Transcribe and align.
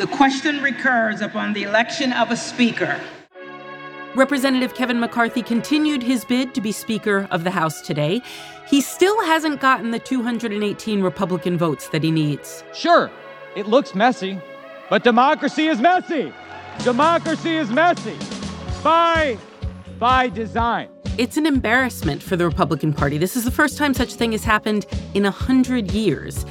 The 0.00 0.06
question 0.06 0.62
recurs 0.62 1.20
upon 1.20 1.52
the 1.52 1.64
election 1.64 2.14
of 2.14 2.30
a 2.30 2.36
speaker. 2.36 2.98
Representative 4.14 4.74
Kevin 4.74 4.98
McCarthy 4.98 5.42
continued 5.42 6.02
his 6.02 6.24
bid 6.24 6.54
to 6.54 6.62
be 6.62 6.72
Speaker 6.72 7.28
of 7.30 7.44
the 7.44 7.50
House 7.50 7.82
today. 7.82 8.22
He 8.66 8.80
still 8.80 9.22
hasn't 9.26 9.60
gotten 9.60 9.90
the 9.90 9.98
218 9.98 11.02
Republican 11.02 11.58
votes 11.58 11.90
that 11.90 12.02
he 12.02 12.10
needs. 12.10 12.64
Sure, 12.72 13.10
it 13.54 13.66
looks 13.66 13.94
messy, 13.94 14.40
but 14.88 15.04
democracy 15.04 15.66
is 15.66 15.82
messy. 15.82 16.32
Democracy 16.78 17.56
is 17.56 17.68
messy 17.68 18.16
by 18.82 19.36
by 19.98 20.30
design. 20.30 20.88
It's 21.18 21.36
an 21.36 21.44
embarrassment 21.44 22.22
for 22.22 22.36
the 22.36 22.46
Republican 22.46 22.94
Party. 22.94 23.18
This 23.18 23.36
is 23.36 23.44
the 23.44 23.50
first 23.50 23.76
time 23.76 23.92
such 23.92 24.14
a 24.14 24.16
thing 24.16 24.32
has 24.32 24.44
happened 24.44 24.86
in 25.12 25.26
a 25.26 25.30
hundred 25.30 25.90
years. 25.90 26.46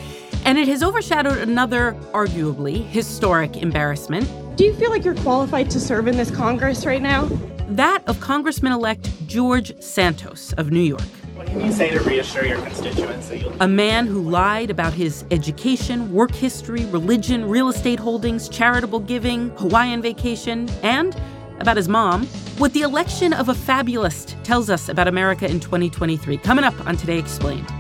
And 0.46 0.58
it 0.58 0.68
has 0.68 0.84
overshadowed 0.84 1.38
another, 1.38 1.94
arguably, 2.14 2.86
historic 2.86 3.58
embarrassment. 3.58 4.28
Do 4.58 4.64
you 4.66 4.74
feel 4.74 4.90
like 4.90 5.06
you're 5.06 5.16
qualified 5.16 5.70
to 5.72 5.80
serve 5.80 6.08
in 6.08 6.18
this 6.18 6.32
Congress 6.32 6.86
right 6.86 7.02
now? 7.02 7.30
That 7.70 8.04
of 8.08 8.20
Congressman 8.20 8.72
elect 8.72 9.10
George 9.28 9.80
Santos 9.82 10.54
of 10.54 10.72
New 10.72 10.82
York. 10.82 11.02
What 11.36 11.48
can 11.48 11.62
you 11.62 11.72
say 11.72 11.92
to 11.92 12.00
reassure 12.02 12.46
your 12.46 12.62
constituents 12.62 13.30
that 13.30 13.38
you'll. 13.38 13.56
A 13.62 13.68
man 13.68 14.08
who 14.08 14.22
lied 14.22 14.70
about 14.70 14.92
his 14.92 15.24
education, 15.32 16.12
work 16.12 16.32
history, 16.32 16.86
religion, 16.88 17.48
real 17.48 17.70
estate 17.70 18.00
holdings, 18.00 18.50
charitable 18.50 19.00
giving, 19.00 19.50
Hawaiian 19.52 20.02
vacation, 20.02 20.68
and 20.84 21.16
about 21.60 21.78
his 21.78 21.88
mom. 21.88 22.26
What 22.58 22.74
the 22.74 22.82
election 22.82 23.32
of 23.32 23.48
a 23.50 23.54
fabulist 23.54 24.36
tells 24.44 24.70
us 24.70 24.90
about 24.90 25.08
America 25.08 25.50
in 25.50 25.60
2023. 25.60 26.38
Coming 26.40 26.66
up 26.66 26.86
on 26.86 26.98
Today 26.98 27.18
Explained. 27.18 27.72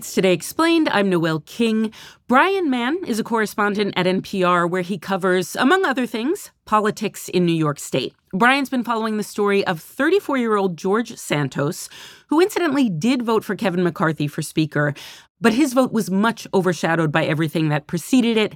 It's 0.00 0.14
Today 0.14 0.32
Explained. 0.32 0.88
I'm 0.88 1.10
Noel 1.10 1.40
King. 1.40 1.92
Brian 2.26 2.70
Mann 2.70 3.04
is 3.04 3.18
a 3.18 3.22
correspondent 3.22 3.92
at 3.98 4.06
NPR 4.06 4.66
where 4.66 4.80
he 4.80 4.96
covers, 4.96 5.54
among 5.56 5.84
other 5.84 6.06
things, 6.06 6.52
politics 6.64 7.28
in 7.28 7.44
New 7.44 7.52
York 7.52 7.78
State. 7.78 8.14
Brian's 8.32 8.70
been 8.70 8.82
following 8.82 9.18
the 9.18 9.22
story 9.22 9.62
of 9.66 9.78
34 9.78 10.38
year 10.38 10.56
old 10.56 10.78
George 10.78 11.18
Santos, 11.18 11.90
who 12.28 12.40
incidentally 12.40 12.88
did 12.88 13.20
vote 13.20 13.44
for 13.44 13.54
Kevin 13.54 13.82
McCarthy 13.82 14.26
for 14.26 14.40
Speaker, 14.40 14.94
but 15.38 15.52
his 15.52 15.74
vote 15.74 15.92
was 15.92 16.10
much 16.10 16.46
overshadowed 16.54 17.12
by 17.12 17.26
everything 17.26 17.68
that 17.68 17.86
preceded 17.86 18.38
it, 18.38 18.54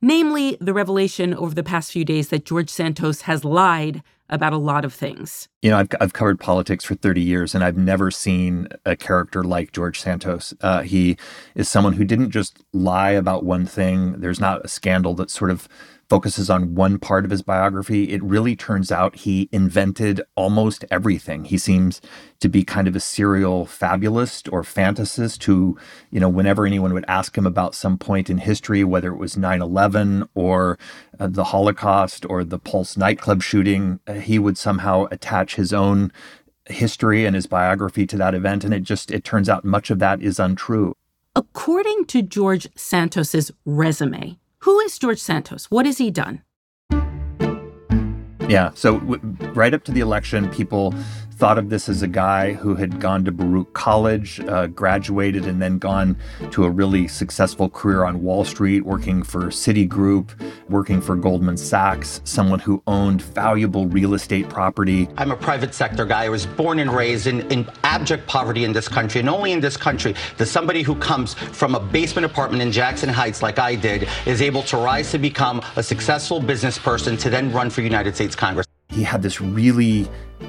namely 0.00 0.56
the 0.62 0.72
revelation 0.72 1.34
over 1.34 1.54
the 1.54 1.62
past 1.62 1.92
few 1.92 2.06
days 2.06 2.28
that 2.28 2.46
George 2.46 2.70
Santos 2.70 3.20
has 3.20 3.44
lied 3.44 4.02
about 4.28 4.52
a 4.52 4.58
lot 4.58 4.84
of 4.84 4.92
things. 4.92 5.48
You 5.62 5.70
know, 5.70 5.78
I've, 5.78 5.88
I've 6.00 6.12
covered 6.12 6.40
politics 6.40 6.84
for 6.84 6.94
30 6.94 7.20
years 7.20 7.54
and 7.54 7.62
I've 7.62 7.76
never 7.76 8.10
seen 8.10 8.68
a 8.84 8.96
character 8.96 9.44
like 9.44 9.72
George 9.72 10.00
Santos. 10.00 10.54
Uh, 10.60 10.82
he 10.82 11.16
is 11.54 11.68
someone 11.68 11.92
who 11.94 12.04
didn't 12.04 12.30
just 12.30 12.64
lie 12.72 13.10
about 13.10 13.44
one 13.44 13.66
thing. 13.66 14.20
There's 14.20 14.40
not 14.40 14.64
a 14.64 14.68
scandal 14.68 15.14
that 15.14 15.30
sort 15.30 15.50
of 15.50 15.68
focuses 16.08 16.48
on 16.48 16.74
one 16.74 16.98
part 16.98 17.24
of 17.24 17.30
his 17.30 17.42
biography, 17.42 18.10
it 18.10 18.22
really 18.22 18.54
turns 18.54 18.92
out 18.92 19.16
he 19.16 19.48
invented 19.50 20.20
almost 20.36 20.84
everything. 20.90 21.44
He 21.44 21.58
seems 21.58 22.00
to 22.40 22.48
be 22.48 22.64
kind 22.64 22.86
of 22.86 22.94
a 22.94 23.00
serial 23.00 23.66
fabulist 23.66 24.48
or 24.52 24.62
fantasist 24.62 25.42
who, 25.44 25.76
you 26.10 26.20
know, 26.20 26.28
whenever 26.28 26.64
anyone 26.64 26.94
would 26.94 27.04
ask 27.08 27.36
him 27.36 27.46
about 27.46 27.74
some 27.74 27.98
point 27.98 28.30
in 28.30 28.38
history, 28.38 28.84
whether 28.84 29.12
it 29.12 29.16
was 29.16 29.36
9 29.36 29.60
11 29.60 30.28
or 30.34 30.78
uh, 31.18 31.26
the 31.26 31.44
Holocaust 31.44 32.24
or 32.28 32.44
the 32.44 32.58
Pulse 32.58 32.96
nightclub 32.96 33.42
shooting, 33.42 33.98
uh, 34.06 34.14
he 34.14 34.38
would 34.38 34.56
somehow 34.56 35.06
attach 35.10 35.56
his 35.56 35.72
own 35.72 36.12
history 36.68 37.24
and 37.24 37.34
his 37.34 37.46
biography 37.46 38.06
to 38.06 38.16
that 38.16 38.34
event. 38.34 38.64
And 38.64 38.72
it 38.72 38.82
just, 38.82 39.10
it 39.10 39.24
turns 39.24 39.48
out 39.48 39.64
much 39.64 39.90
of 39.90 39.98
that 39.98 40.22
is 40.22 40.38
untrue. 40.38 40.94
According 41.34 42.06
to 42.06 42.22
George 42.22 42.68
Santos's 42.76 43.50
resume, 43.64 44.38
who 44.60 44.80
is 44.80 44.98
George 44.98 45.18
Santos? 45.18 45.70
What 45.70 45.86
has 45.86 45.98
he 45.98 46.10
done? 46.10 46.42
Yeah. 48.48 48.70
So, 48.74 49.00
w- 49.00 49.20
right 49.54 49.74
up 49.74 49.84
to 49.84 49.92
the 49.92 50.00
election, 50.00 50.48
people 50.50 50.94
thought 51.36 51.58
of 51.58 51.68
this 51.68 51.88
as 51.88 52.02
a 52.02 52.08
guy 52.08 52.54
who 52.54 52.74
had 52.74 52.98
gone 52.98 53.24
to 53.24 53.30
Baruch 53.30 53.72
College, 53.74 54.40
uh, 54.40 54.66
graduated, 54.68 55.44
and 55.44 55.60
then 55.60 55.78
gone 55.78 56.16
to 56.50 56.64
a 56.64 56.70
really 56.70 57.06
successful 57.06 57.68
career 57.68 58.04
on 58.04 58.22
Wall 58.22 58.44
Street, 58.44 58.80
working 58.80 59.22
for 59.22 59.46
Citigroup, 59.46 60.30
working 60.70 61.00
for 61.00 61.14
Goldman 61.14 61.58
Sachs, 61.58 62.22
someone 62.24 62.58
who 62.58 62.82
owned 62.86 63.20
valuable 63.20 63.86
real 63.86 64.14
estate 64.14 64.48
property. 64.48 65.08
I'm 65.18 65.30
a 65.30 65.36
private 65.36 65.74
sector 65.74 66.06
guy. 66.06 66.24
I 66.24 66.28
was 66.30 66.46
born 66.46 66.78
and 66.78 66.90
raised 66.90 67.26
in, 67.26 67.40
in 67.52 67.68
abject 67.84 68.26
poverty 68.26 68.64
in 68.64 68.72
this 68.72 68.88
country, 68.88 69.20
and 69.20 69.28
only 69.28 69.52
in 69.52 69.60
this 69.60 69.76
country 69.76 70.14
does 70.38 70.50
somebody 70.50 70.82
who 70.82 70.94
comes 70.96 71.34
from 71.34 71.74
a 71.74 71.80
basement 71.80 72.24
apartment 72.24 72.62
in 72.62 72.72
Jackson 72.72 73.10
Heights, 73.10 73.42
like 73.42 73.58
I 73.58 73.74
did, 73.74 74.08
is 74.24 74.40
able 74.40 74.62
to 74.64 74.78
rise 74.78 75.10
to 75.10 75.18
become 75.18 75.60
a 75.76 75.82
successful 75.82 76.40
business 76.40 76.78
person 76.78 77.16
to 77.18 77.28
then 77.28 77.52
run 77.52 77.68
for 77.68 77.82
United 77.82 78.14
States 78.14 78.34
Congress. 78.34 78.66
He 78.96 79.02
had 79.02 79.20
this 79.20 79.42
really 79.42 80.08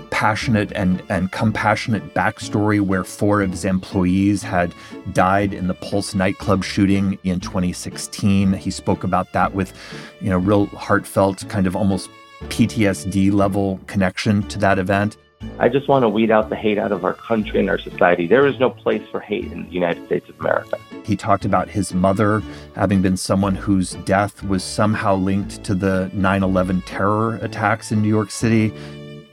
passionate 0.09 0.71
and, 0.71 1.03
and 1.09 1.29
compassionate 1.33 2.13
backstory 2.13 2.79
where 2.79 3.03
four 3.03 3.41
of 3.41 3.51
his 3.51 3.65
employees 3.65 4.41
had 4.41 4.73
died 5.11 5.53
in 5.53 5.67
the 5.67 5.73
Pulse 5.73 6.15
nightclub 6.15 6.63
shooting 6.63 7.19
in 7.25 7.41
2016. 7.41 8.53
He 8.53 8.71
spoke 8.71 9.03
about 9.03 9.33
that 9.33 9.53
with, 9.53 9.73
you 10.21 10.29
know, 10.29 10.37
real 10.37 10.67
heartfelt, 10.67 11.49
kind 11.49 11.67
of 11.67 11.75
almost 11.75 12.09
PTSD 12.43 13.33
level 13.33 13.81
connection 13.85 14.43
to 14.43 14.57
that 14.59 14.79
event. 14.79 15.17
I 15.59 15.69
just 15.69 15.87
want 15.87 16.03
to 16.03 16.09
weed 16.09 16.29
out 16.29 16.49
the 16.49 16.55
hate 16.55 16.77
out 16.77 16.91
of 16.91 17.03
our 17.03 17.13
country 17.13 17.59
and 17.59 17.69
our 17.69 17.79
society. 17.79 18.27
There 18.27 18.45
is 18.45 18.59
no 18.59 18.69
place 18.69 19.01
for 19.09 19.19
hate 19.19 19.51
in 19.51 19.65
the 19.65 19.71
United 19.71 20.05
States 20.05 20.29
of 20.29 20.39
America. 20.39 20.77
He 21.03 21.15
talked 21.15 21.45
about 21.45 21.67
his 21.67 21.93
mother 21.93 22.43
having 22.75 23.01
been 23.01 23.17
someone 23.17 23.55
whose 23.55 23.93
death 24.05 24.43
was 24.43 24.63
somehow 24.63 25.15
linked 25.15 25.63
to 25.63 25.73
the 25.73 26.11
9 26.13 26.43
11 26.43 26.81
terror 26.83 27.35
attacks 27.41 27.91
in 27.91 28.01
New 28.01 28.07
York 28.07 28.29
City. 28.29 28.71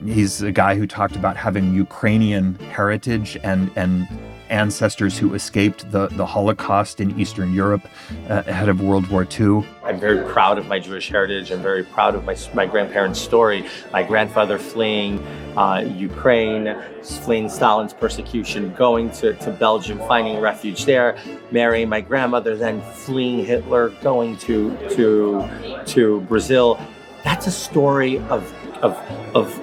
He's 0.03 0.41
a 0.41 0.51
guy 0.51 0.75
who 0.75 0.87
talked 0.87 1.15
about 1.15 1.37
having 1.37 1.73
Ukrainian 1.73 2.55
heritage 2.55 3.37
and, 3.43 3.71
and 3.75 4.07
ancestors 4.49 5.17
who 5.17 5.33
escaped 5.33 5.89
the, 5.91 6.07
the 6.07 6.25
Holocaust 6.25 6.99
in 6.99 7.19
Eastern 7.19 7.53
Europe 7.53 7.87
uh, 8.29 8.43
ahead 8.47 8.69
of 8.69 8.81
World 8.81 9.07
War 9.07 9.27
II. 9.39 9.65
I'm 9.83 9.99
very 9.99 10.27
proud 10.31 10.57
of 10.57 10.67
my 10.67 10.79
Jewish 10.79 11.09
heritage. 11.09 11.51
I'm 11.51 11.61
very 11.61 11.83
proud 11.83 12.15
of 12.15 12.25
my, 12.25 12.37
my 12.53 12.65
grandparents' 12.65 13.19
story. 13.19 13.65
My 13.91 14.03
grandfather 14.03 14.57
fleeing 14.57 15.19
uh, 15.57 15.79
Ukraine, 15.95 16.75
fleeing 17.03 17.49
Stalin's 17.49 17.93
persecution, 17.93 18.73
going 18.73 19.11
to, 19.11 19.33
to 19.33 19.51
Belgium, 19.51 19.99
finding 19.99 20.39
refuge 20.39 20.85
there, 20.85 21.17
marrying 21.51 21.89
my 21.89 22.01
grandmother, 22.01 22.55
then 22.55 22.81
fleeing 22.81 23.45
Hitler, 23.45 23.89
going 24.01 24.37
to, 24.37 24.75
to, 24.89 25.47
to 25.85 26.21
Brazil. 26.21 26.79
That's 27.23 27.47
a 27.47 27.51
story 27.51 28.19
of, 28.29 28.53
of, 28.81 28.97
of 29.35 29.61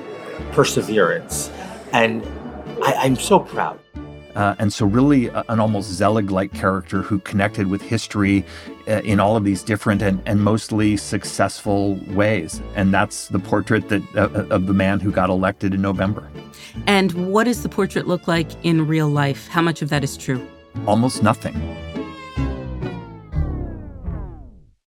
perseverance. 0.53 1.50
And 1.93 2.25
I, 2.82 2.94
I'm 2.94 3.16
so 3.16 3.38
proud. 3.38 3.81
Uh, 4.34 4.54
and 4.59 4.72
so, 4.72 4.87
really, 4.87 5.31
uh, 5.31 5.43
an 5.48 5.60
almost 5.60 5.91
Zelig 5.91 6.31
like 6.31 6.53
character 6.53 7.03
who 7.03 7.19
connected 7.20 7.66
with 7.66 7.82
history 7.82 8.44
uh, 8.88 9.00
in 9.03 9.20
all 9.20 9.37
of 9.37 9.44
these 9.44 9.62
different 9.62 10.03
and, 10.03 10.22
and 10.26 10.43
mostly 10.43 10.97
successful 10.97 11.97
ways. 12.09 12.60
And 12.75 12.93
that's 12.93 13.28
the 13.28 13.38
portrait 13.38 13.88
that 13.88 14.03
uh, 14.16 14.20
uh, 14.20 14.47
of 14.54 14.66
the 14.66 14.75
man 14.75 15.00
who 15.00 15.12
got 15.12 15.31
elected 15.31 15.75
in 15.75 15.82
November. 15.82 16.28
And 16.87 17.12
what 17.32 17.44
does 17.44 17.62
the 17.62 17.69
portrait 17.69 18.06
look 18.06 18.26
like 18.26 18.48
in 18.65 18.87
real 18.87 19.09
life? 19.09 19.48
How 19.48 19.62
much 19.62 19.82
of 19.82 19.88
that 19.91 20.03
is 20.03 20.16
true? 20.16 20.47
Almost 20.87 21.22
nothing. 21.22 21.92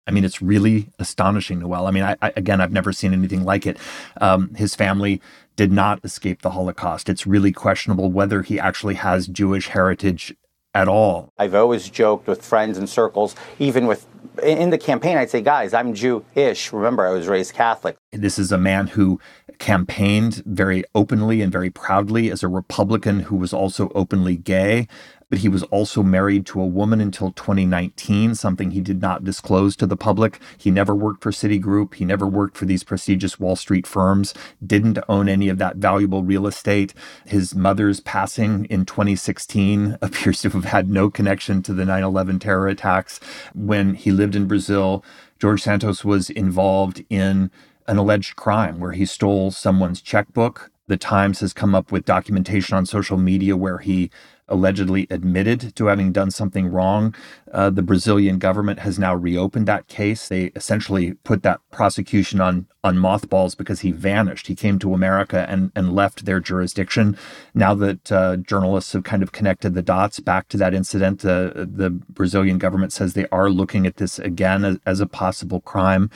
I 0.07 0.11
mean, 0.11 0.23
it's 0.23 0.41
really 0.41 0.91
astonishing, 0.99 1.59
Noel. 1.59 1.87
I 1.87 1.91
mean, 1.91 2.03
I, 2.03 2.15
I, 2.21 2.31
again, 2.35 2.61
I've 2.61 2.71
never 2.71 2.93
seen 2.93 3.13
anything 3.13 3.43
like 3.43 3.65
it. 3.65 3.77
Um, 4.21 4.53
his 4.55 4.75
family 4.75 5.21
did 5.55 5.71
not 5.71 6.03
escape 6.03 6.41
the 6.41 6.51
Holocaust. 6.51 7.09
It's 7.09 7.25
really 7.25 7.51
questionable 7.51 8.11
whether 8.11 8.41
he 8.41 8.59
actually 8.59 8.95
has 8.95 9.27
Jewish 9.27 9.69
heritage 9.69 10.35
at 10.75 10.87
all. 10.87 11.29
I've 11.37 11.55
always 11.55 11.89
joked 11.89 12.27
with 12.27 12.43
friends 12.43 12.77
and 12.77 12.87
circles, 12.87 13.35
even 13.59 13.87
with 13.87 14.05
in 14.43 14.69
the 14.69 14.77
campaign, 14.77 15.17
I'd 15.17 15.29
say, 15.29 15.41
guys, 15.41 15.73
I'm 15.73 15.93
Jewish. 15.93 16.73
Remember, 16.73 17.07
I 17.07 17.11
was 17.11 17.27
raised 17.27 17.53
Catholic. 17.53 17.95
This 18.11 18.37
is 18.37 18.51
a 18.51 18.57
man 18.57 18.87
who 18.87 19.19
campaigned 19.59 20.43
very 20.45 20.83
openly 20.93 21.41
and 21.41 21.51
very 21.51 21.69
proudly 21.69 22.29
as 22.29 22.43
a 22.43 22.47
Republican 22.49 23.21
who 23.21 23.37
was 23.37 23.53
also 23.53 23.89
openly 23.95 24.35
gay 24.35 24.87
but 25.29 25.39
he 25.39 25.49
was 25.49 25.63
also 25.63 26.03
married 26.03 26.45
to 26.47 26.61
a 26.61 26.65
woman 26.65 27.01
until 27.01 27.31
2019, 27.31 28.35
something 28.35 28.71
he 28.71 28.81
did 28.81 29.01
not 29.01 29.23
disclose 29.23 29.75
to 29.75 29.87
the 29.87 29.97
public. 29.97 30.39
He 30.57 30.71
never 30.71 30.95
worked 30.95 31.23
for 31.23 31.31
Citigroup. 31.31 31.95
He 31.95 32.05
never 32.05 32.27
worked 32.27 32.57
for 32.57 32.65
these 32.65 32.83
prestigious 32.83 33.39
Wall 33.39 33.55
Street 33.55 33.87
firms, 33.87 34.33
didn't 34.65 34.99
own 35.09 35.27
any 35.27 35.49
of 35.49 35.57
that 35.57 35.77
valuable 35.77 36.23
real 36.23 36.47
estate. 36.47 36.93
His 37.25 37.55
mother's 37.55 37.99
passing 37.99 38.65
in 38.65 38.85
2016 38.85 39.97
appears 40.01 40.41
to 40.41 40.49
have 40.49 40.65
had 40.65 40.89
no 40.89 41.09
connection 41.09 41.61
to 41.63 41.73
the 41.73 41.85
9 41.85 42.03
11 42.03 42.39
terror 42.39 42.67
attacks. 42.67 43.19
When 43.53 43.95
he 43.95 44.11
lived 44.11 44.35
in 44.35 44.47
Brazil, 44.47 45.03
George 45.39 45.61
Santos 45.61 46.05
was 46.05 46.29
involved 46.29 47.03
in 47.09 47.51
an 47.87 47.97
alleged 47.97 48.35
crime 48.35 48.79
where 48.79 48.93
he 48.93 49.05
stole 49.05 49.51
someone's 49.51 50.01
checkbook. 50.01 50.71
The 50.87 50.97
Times 50.97 51.39
has 51.39 51.53
come 51.53 51.73
up 51.73 51.91
with 51.91 52.05
documentation 52.05 52.77
on 52.77 52.85
social 52.85 53.17
media 53.17 53.57
where 53.57 53.79
he 53.79 54.11
allegedly 54.47 55.07
admitted 55.09 55.75
to 55.75 55.87
having 55.87 56.11
done 56.11 56.31
something 56.31 56.67
wrong. 56.67 57.15
Uh, 57.51 57.69
the 57.69 57.81
Brazilian 57.81 58.37
government 58.37 58.79
has 58.79 58.99
now 58.99 59.15
reopened 59.15 59.67
that 59.67 59.87
case. 59.87 60.27
They 60.27 60.45
essentially 60.55 61.13
put 61.23 61.43
that 61.43 61.61
prosecution 61.71 62.41
on 62.41 62.67
on 62.83 62.99
mothballs 62.99 63.55
because 63.55 63.79
he 63.79 63.91
vanished. 63.91 64.45
He 64.45 64.55
came 64.55 64.77
to 64.79 64.93
America 64.93 65.45
and 65.49 65.71
and 65.75 65.95
left 65.95 66.25
their 66.25 66.39
jurisdiction. 66.39 67.17
Now 67.53 67.73
that 67.75 68.11
uh, 68.11 68.37
journalists 68.37 68.93
have 68.93 69.03
kind 69.03 69.23
of 69.23 69.31
connected 69.31 69.73
the 69.73 69.81
dots 69.81 70.19
back 70.19 70.47
to 70.49 70.57
that 70.57 70.73
incident, 70.73 71.25
uh, 71.25 71.51
the 71.55 71.89
Brazilian 71.89 72.57
government 72.57 72.93
says 72.93 73.13
they 73.13 73.27
are 73.31 73.49
looking 73.49 73.87
at 73.87 73.97
this 73.97 74.19
again 74.19 74.63
as, 74.63 74.77
as 74.85 74.99
a 74.99 75.07
possible 75.07 75.61
crime. 75.61 76.11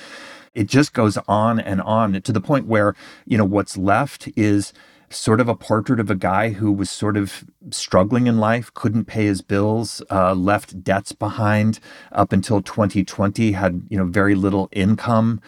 It 0.53 0.67
just 0.67 0.93
goes 0.93 1.17
on 1.27 1.59
and 1.59 1.81
on 1.81 2.21
to 2.21 2.31
the 2.31 2.41
point 2.41 2.67
where 2.67 2.95
you 3.25 3.37
know 3.37 3.45
what's 3.45 3.77
left 3.77 4.29
is 4.35 4.73
sort 5.09 5.41
of 5.41 5.49
a 5.49 5.55
portrait 5.55 5.99
of 5.99 6.09
a 6.09 6.15
guy 6.15 6.49
who 6.49 6.71
was 6.71 6.89
sort 6.89 7.17
of 7.17 7.43
struggling 7.71 8.27
in 8.27 8.37
life, 8.37 8.73
couldn't 8.73 9.05
pay 9.05 9.25
his 9.25 9.41
bills, 9.41 10.01
uh, 10.09 10.33
left 10.33 10.83
debts 10.83 11.11
behind 11.11 11.79
up 12.11 12.31
until 12.31 12.61
2020, 12.61 13.53
had 13.53 13.83
you 13.89 13.97
know 13.97 14.05
very 14.05 14.35
little 14.35 14.69
income. 14.71 15.41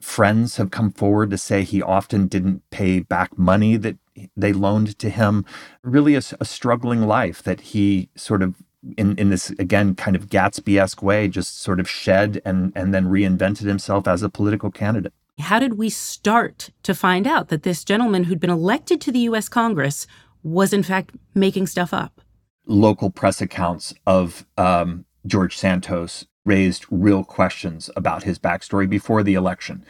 Friends 0.00 0.56
have 0.56 0.70
come 0.70 0.92
forward 0.92 1.30
to 1.30 1.38
say 1.38 1.62
he 1.62 1.82
often 1.82 2.28
didn't 2.28 2.62
pay 2.70 3.00
back 3.00 3.36
money 3.36 3.76
that 3.76 3.96
they 4.36 4.52
loaned 4.52 4.98
to 4.98 5.10
him. 5.10 5.44
Really, 5.82 6.14
a, 6.14 6.22
a 6.40 6.44
struggling 6.44 7.02
life 7.02 7.42
that 7.42 7.60
he 7.60 8.08
sort 8.14 8.42
of 8.42 8.54
in, 8.96 9.16
in 9.18 9.30
this 9.30 9.50
again 9.50 9.94
kind 9.94 10.16
of 10.16 10.28
Gatsby-esque 10.28 11.02
way, 11.02 11.28
just 11.28 11.60
sort 11.60 11.80
of 11.80 11.88
shed 11.88 12.40
and 12.44 12.72
and 12.74 12.94
then 12.94 13.06
reinvented 13.06 13.66
himself 13.66 14.06
as 14.06 14.22
a 14.22 14.28
political 14.28 14.70
candidate. 14.70 15.12
How 15.38 15.58
did 15.58 15.78
we 15.78 15.88
start 15.88 16.70
to 16.82 16.94
find 16.94 17.26
out 17.26 17.48
that 17.48 17.62
this 17.62 17.84
gentleman 17.84 18.24
who'd 18.24 18.40
been 18.40 18.50
elected 18.50 19.00
to 19.02 19.12
the 19.12 19.20
US 19.20 19.48
Congress 19.48 20.06
was 20.42 20.72
in 20.72 20.82
fact 20.82 21.14
making 21.34 21.68
stuff 21.68 21.94
up? 21.94 22.20
Local 22.66 23.10
press 23.10 23.40
accounts 23.40 23.94
of 24.06 24.44
um, 24.56 25.04
George 25.26 25.56
Santos 25.56 26.26
raised 26.44 26.86
real 26.90 27.24
questions 27.24 27.88
about 27.94 28.24
his 28.24 28.38
backstory 28.38 28.88
before 28.88 29.22
the 29.22 29.34
election. 29.34 29.84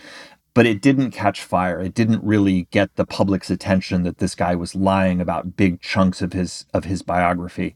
But 0.55 0.67
it 0.67 0.83
didn't 0.83 1.13
catch 1.13 1.41
fire. 1.41 1.81
It 1.81 1.95
didn't 1.95 2.25
really 2.25 2.67
get 2.71 2.97
the 2.97 3.07
public's 3.07 3.51
attention 3.51 4.03
that 4.03 4.19
this 4.19 4.35
guy 4.35 4.55
was 4.55 4.75
lying 4.75 5.21
about 5.21 5.57
big 5.57 5.81
chunks 5.81 6.21
of 6.21 6.33
his 6.33 6.67
of 6.75 6.85
his 6.85 7.03
biography. 7.03 7.75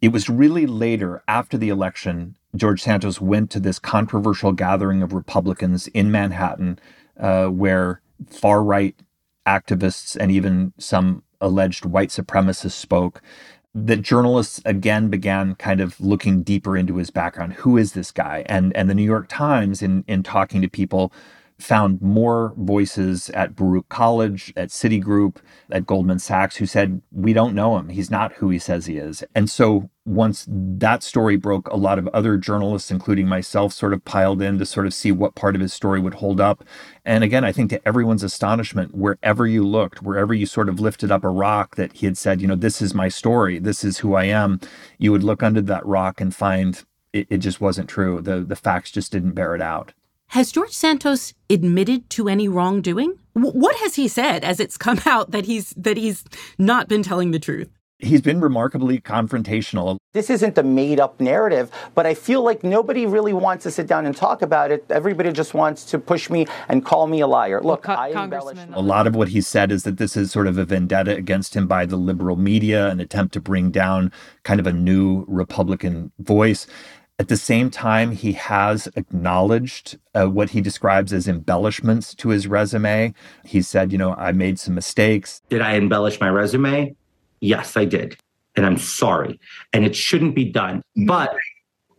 It 0.00 0.12
was 0.12 0.30
really 0.30 0.66
later, 0.66 1.22
after 1.28 1.58
the 1.58 1.68
election, 1.68 2.36
George 2.56 2.82
Santos 2.82 3.20
went 3.20 3.50
to 3.50 3.60
this 3.60 3.78
controversial 3.78 4.52
gathering 4.52 5.02
of 5.02 5.12
Republicans 5.12 5.88
in 5.88 6.10
Manhattan 6.10 6.78
uh, 7.20 7.46
where 7.46 8.00
far 8.28 8.62
right 8.62 8.96
activists 9.46 10.16
and 10.16 10.30
even 10.30 10.72
some 10.78 11.22
alleged 11.40 11.84
white 11.84 12.10
supremacists 12.10 12.72
spoke, 12.72 13.22
that 13.74 14.02
journalists 14.02 14.60
again 14.64 15.08
began 15.08 15.54
kind 15.54 15.80
of 15.80 16.00
looking 16.00 16.42
deeper 16.42 16.76
into 16.76 16.96
his 16.96 17.10
background. 17.10 17.54
Who 17.54 17.76
is 17.76 17.92
this 17.92 18.10
guy? 18.10 18.44
And 18.46 18.74
and 18.76 18.90
the 18.90 18.94
New 18.94 19.04
York 19.04 19.28
Times, 19.28 19.82
in 19.82 20.04
in 20.08 20.22
talking 20.22 20.60
to 20.62 20.68
people, 20.68 21.12
found 21.62 22.00
more 22.02 22.54
voices 22.56 23.30
at 23.30 23.56
Baruch 23.56 23.88
College, 23.88 24.52
at 24.56 24.70
Citigroup, 24.70 25.36
at 25.70 25.86
Goldman 25.86 26.18
Sachs 26.18 26.56
who 26.56 26.66
said, 26.66 27.02
We 27.12 27.32
don't 27.32 27.54
know 27.54 27.78
him. 27.78 27.88
He's 27.90 28.10
not 28.10 28.32
who 28.34 28.50
he 28.50 28.58
says 28.58 28.86
he 28.86 28.96
is. 28.96 29.24
And 29.34 29.50
so 29.50 29.90
once 30.04 30.46
that 30.48 31.02
story 31.02 31.36
broke, 31.36 31.68
a 31.68 31.76
lot 31.76 31.98
of 31.98 32.08
other 32.08 32.36
journalists, 32.36 32.90
including 32.90 33.28
myself, 33.28 33.72
sort 33.72 33.92
of 33.92 34.04
piled 34.04 34.42
in 34.42 34.58
to 34.58 34.66
sort 34.66 34.86
of 34.86 34.94
see 34.94 35.12
what 35.12 35.34
part 35.34 35.54
of 35.54 35.60
his 35.60 35.72
story 35.72 36.00
would 36.00 36.14
hold 36.14 36.40
up. 36.40 36.64
And 37.04 37.22
again, 37.22 37.44
I 37.44 37.52
think 37.52 37.70
to 37.70 37.86
everyone's 37.88 38.22
astonishment, 38.24 38.94
wherever 38.94 39.46
you 39.46 39.66
looked, 39.66 40.02
wherever 40.02 40.34
you 40.34 40.46
sort 40.46 40.68
of 40.68 40.80
lifted 40.80 41.10
up 41.10 41.24
a 41.24 41.28
rock 41.28 41.76
that 41.76 41.92
he 41.94 42.06
had 42.06 42.18
said, 42.18 42.40
you 42.40 42.48
know, 42.48 42.56
this 42.56 42.82
is 42.82 42.94
my 42.94 43.08
story, 43.08 43.58
this 43.58 43.84
is 43.84 43.98
who 43.98 44.14
I 44.14 44.24
am, 44.24 44.60
you 44.98 45.12
would 45.12 45.22
look 45.24 45.42
under 45.42 45.60
that 45.62 45.86
rock 45.86 46.20
and 46.20 46.34
find 46.34 46.84
it, 47.12 47.26
it 47.30 47.38
just 47.38 47.60
wasn't 47.60 47.88
true. 47.88 48.20
The 48.20 48.40
the 48.40 48.56
facts 48.56 48.90
just 48.90 49.12
didn't 49.12 49.32
bear 49.32 49.54
it 49.54 49.62
out. 49.62 49.92
Has 50.30 50.52
George 50.52 50.70
Santos 50.70 51.34
admitted 51.48 52.08
to 52.10 52.28
any 52.28 52.46
wrongdoing? 52.46 53.18
W- 53.34 53.52
what 53.52 53.74
has 53.78 53.96
he 53.96 54.06
said 54.06 54.44
as 54.44 54.60
it's 54.60 54.76
come 54.76 55.00
out 55.04 55.32
that 55.32 55.46
he's 55.46 55.70
that 55.70 55.96
he's 55.96 56.22
not 56.56 56.86
been 56.86 57.02
telling 57.02 57.32
the 57.32 57.40
truth? 57.40 57.68
He's 57.98 58.20
been 58.20 58.40
remarkably 58.40 59.00
confrontational. 59.00 59.96
This 60.14 60.30
isn't 60.30 60.56
a 60.56 60.62
made 60.62 61.00
up 61.00 61.20
narrative, 61.20 61.70
but 61.96 62.06
I 62.06 62.14
feel 62.14 62.42
like 62.42 62.62
nobody 62.62 63.06
really 63.06 63.32
wants 63.32 63.64
to 63.64 63.72
sit 63.72 63.88
down 63.88 64.06
and 64.06 64.16
talk 64.16 64.40
about 64.40 64.70
it. 64.70 64.84
Everybody 64.88 65.32
just 65.32 65.52
wants 65.52 65.84
to 65.86 65.98
push 65.98 66.30
me 66.30 66.46
and 66.68 66.84
call 66.84 67.08
me 67.08 67.20
a 67.20 67.26
liar. 67.26 67.60
Look, 67.60 67.88
well, 67.88 67.98
I 67.98 68.12
embellished. 68.12 68.60
A 68.72 68.80
lot 68.80 69.08
of 69.08 69.16
what 69.16 69.30
he 69.30 69.40
said 69.40 69.72
is 69.72 69.82
that 69.82 69.98
this 69.98 70.16
is 70.16 70.30
sort 70.30 70.46
of 70.46 70.56
a 70.58 70.64
vendetta 70.64 71.14
against 71.16 71.56
him 71.56 71.66
by 71.66 71.86
the 71.86 71.96
liberal 71.96 72.36
media, 72.36 72.88
an 72.88 73.00
attempt 73.00 73.34
to 73.34 73.40
bring 73.40 73.72
down 73.72 74.12
kind 74.44 74.60
of 74.60 74.66
a 74.68 74.72
new 74.72 75.24
Republican 75.26 76.12
voice. 76.20 76.68
At 77.20 77.28
the 77.28 77.36
same 77.36 77.68
time, 77.68 78.12
he 78.12 78.32
has 78.32 78.88
acknowledged 78.96 79.98
uh, 80.14 80.24
what 80.24 80.48
he 80.48 80.62
describes 80.62 81.12
as 81.12 81.28
embellishments 81.28 82.14
to 82.14 82.30
his 82.30 82.46
resume. 82.46 83.12
He 83.44 83.60
said, 83.60 83.92
you 83.92 83.98
know, 83.98 84.14
I 84.14 84.32
made 84.32 84.58
some 84.58 84.74
mistakes. 84.74 85.42
Did 85.50 85.60
I 85.60 85.74
embellish 85.74 86.18
my 86.18 86.30
resume? 86.30 86.96
Yes, 87.40 87.76
I 87.76 87.84
did. 87.84 88.16
And 88.56 88.64
I'm 88.64 88.78
sorry. 88.78 89.38
And 89.74 89.84
it 89.84 89.94
shouldn't 89.94 90.34
be 90.34 90.46
done. 90.46 90.80
But 91.06 91.36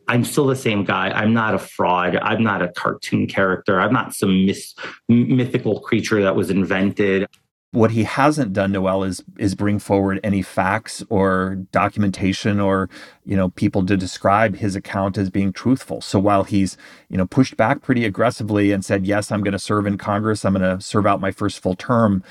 I'm 0.08 0.24
still 0.24 0.48
the 0.48 0.56
same 0.56 0.84
guy. 0.86 1.12
I'm 1.12 1.36
not 1.36 1.54
a 1.54 1.60
fraud. 1.60 2.16
I'm 2.16 2.42
not 2.42 2.64
a 2.64 2.70
cartoon 2.70 3.28
character. 3.28 3.80
I'm 3.80 3.94
not 3.94 4.16
some 4.16 4.48
myth- 4.48 4.74
mythical 5.08 5.82
creature 5.82 6.24
that 6.24 6.36
was 6.36 6.50
invented. 6.50 7.28
What 7.74 7.92
he 7.92 8.04
hasn't 8.04 8.52
done, 8.52 8.74
Noel, 8.74 9.04
is 9.04 9.24
is 9.38 9.56
bring 9.56 9.80
forward 9.80 10.20
any 10.24 10.42
facts 10.42 11.04
or 11.10 11.56
documentation 11.72 12.60
or 12.60 12.90
you 13.24 13.38
know 13.38 13.50
people 13.50 13.86
to 13.86 13.96
describe 13.96 14.58
his 14.58 14.76
account 14.76 15.18
as 15.18 15.30
being 15.30 15.54
truthful. 15.54 16.02
So 16.02 16.20
while 16.20 16.44
he's 16.44 16.76
you 17.08 17.18
know 17.18 17.26
pushed 17.26 17.56
back 17.56 17.82
pretty 17.82 18.04
aggressively 18.04 18.72
and 18.74 18.84
said, 18.84 19.06
"Yes, 19.06 19.32
I'm 19.32 19.42
going 19.42 19.54
to 19.54 19.60
serve 19.60 19.88
in 19.88 19.98
Congress. 19.98 20.44
I'm 20.44 20.54
going 20.54 20.78
to 20.78 20.84
serve 20.84 21.08
out 21.08 21.22
my 21.22 21.32
first 21.32 21.60
full 21.60 21.76
term," 21.76 22.24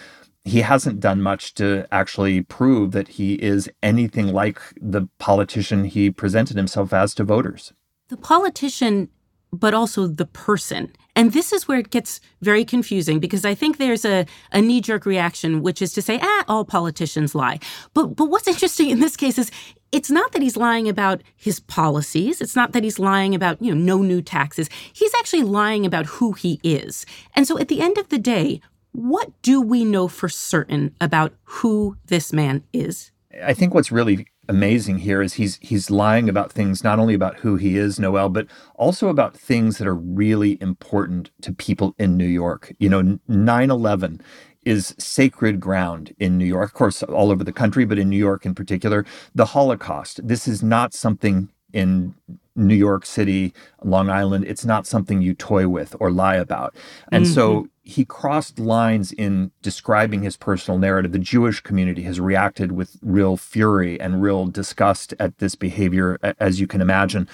he 0.44 0.60
hasn't 0.60 1.00
done 1.00 1.22
much 1.22 1.54
to 1.54 1.86
actually 1.90 2.42
prove 2.42 2.92
that 2.92 3.08
he 3.08 3.34
is 3.34 3.70
anything 3.82 4.28
like 4.28 4.60
the 4.80 5.08
politician 5.18 5.84
he 5.84 6.10
presented 6.10 6.58
himself 6.58 6.92
as 6.92 7.14
to 7.14 7.24
voters. 7.24 7.72
The 8.08 8.18
politician 8.18 9.08
but 9.52 9.74
also 9.74 10.06
the 10.06 10.26
person. 10.26 10.92
And 11.20 11.34
this 11.34 11.52
is 11.52 11.68
where 11.68 11.78
it 11.78 11.90
gets 11.90 12.18
very 12.40 12.64
confusing 12.64 13.20
because 13.20 13.44
I 13.44 13.54
think 13.54 13.76
there's 13.76 14.06
a, 14.06 14.24
a 14.52 14.62
knee 14.62 14.80
jerk 14.80 15.04
reaction, 15.04 15.60
which 15.60 15.82
is 15.82 15.92
to 15.92 16.00
say, 16.00 16.18
ah, 16.22 16.44
all 16.48 16.64
politicians 16.64 17.34
lie. 17.34 17.58
But, 17.92 18.16
but 18.16 18.30
what's 18.30 18.48
interesting 18.48 18.88
in 18.88 19.00
this 19.00 19.18
case 19.18 19.36
is 19.36 19.50
it's 19.92 20.10
not 20.10 20.32
that 20.32 20.40
he's 20.40 20.56
lying 20.56 20.88
about 20.88 21.22
his 21.36 21.60
policies. 21.60 22.40
It's 22.40 22.56
not 22.56 22.72
that 22.72 22.84
he's 22.84 22.98
lying 22.98 23.34
about, 23.34 23.60
you 23.60 23.74
know, 23.74 23.98
no 23.98 24.02
new 24.02 24.22
taxes. 24.22 24.70
He's 24.94 25.14
actually 25.14 25.42
lying 25.42 25.84
about 25.84 26.06
who 26.06 26.32
he 26.32 26.58
is. 26.62 27.04
And 27.36 27.46
so 27.46 27.58
at 27.58 27.68
the 27.68 27.82
end 27.82 27.98
of 27.98 28.08
the 28.08 28.18
day, 28.18 28.62
what 28.92 29.30
do 29.42 29.60
we 29.60 29.84
know 29.84 30.08
for 30.08 30.30
certain 30.30 30.94
about 31.02 31.34
who 31.44 31.98
this 32.06 32.32
man 32.32 32.64
is? 32.72 33.10
I 33.44 33.52
think 33.52 33.74
what's 33.74 33.92
really 33.92 34.26
amazing 34.50 34.98
here 34.98 35.22
is 35.22 35.34
he's 35.34 35.58
he's 35.62 35.90
lying 35.90 36.28
about 36.28 36.52
things 36.52 36.84
not 36.84 36.98
only 36.98 37.14
about 37.14 37.38
who 37.38 37.56
he 37.56 37.76
is, 37.78 37.98
Noel, 38.00 38.28
but 38.28 38.48
also 38.74 39.08
about 39.08 39.36
things 39.36 39.78
that 39.78 39.86
are 39.86 39.94
really 39.94 40.58
important 40.60 41.30
to 41.42 41.52
people 41.52 41.94
in 41.98 42.16
New 42.16 42.26
York. 42.26 42.74
You 42.78 42.90
know, 42.90 43.18
9/11 43.28 44.20
is 44.66 44.94
sacred 44.98 45.60
ground 45.60 46.14
in 46.18 46.36
New 46.36 46.44
York, 46.44 46.70
of 46.70 46.74
course, 46.74 47.02
all 47.04 47.30
over 47.30 47.44
the 47.44 47.52
country, 47.52 47.84
but 47.86 47.98
in 47.98 48.10
New 48.10 48.18
York 48.18 48.44
in 48.44 48.54
particular. 48.54 49.06
The 49.34 49.46
Holocaust. 49.46 50.26
This 50.26 50.46
is 50.48 50.62
not 50.62 50.92
something 50.92 51.48
in 51.72 52.14
New 52.56 52.74
York 52.74 53.06
City, 53.06 53.52
Long 53.82 54.10
Island. 54.10 54.44
It's 54.46 54.64
not 54.64 54.86
something 54.86 55.22
you 55.22 55.34
toy 55.34 55.68
with 55.68 55.96
or 56.00 56.10
lie 56.10 56.36
about. 56.36 56.74
And 57.10 57.24
mm-hmm. 57.24 57.34
so 57.34 57.68
he 57.82 58.04
crossed 58.04 58.58
lines 58.58 59.12
in 59.12 59.50
describing 59.62 60.22
his 60.22 60.36
personal 60.36 60.78
narrative. 60.78 61.12
The 61.12 61.18
Jewish 61.18 61.60
community 61.60 62.02
has 62.02 62.20
reacted 62.20 62.72
with 62.72 62.96
real 63.02 63.36
fury 63.36 64.00
and 64.00 64.22
real 64.22 64.46
disgust 64.46 65.14
at 65.18 65.38
this 65.38 65.54
behavior, 65.54 66.18
as 66.38 66.60
you 66.60 66.66
can 66.66 66.80
imagine. 66.80 67.28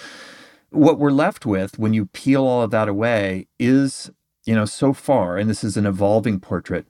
What 0.71 0.99
we're 0.99 1.11
left 1.11 1.47
with 1.47 1.79
when 1.79 1.95
you 1.95 2.07
peel 2.07 2.45
all 2.45 2.63
of 2.63 2.71
that 2.71 2.89
away 2.89 3.49
is, 3.59 4.11
you 4.45 4.55
know, 4.55 4.65
so 4.65 4.93
far, 4.93 5.37
and 5.37 5.49
this 5.49 5.65
is 5.65 5.77
an 5.77 5.87
evolving 5.87 6.41
portrait 6.41 6.87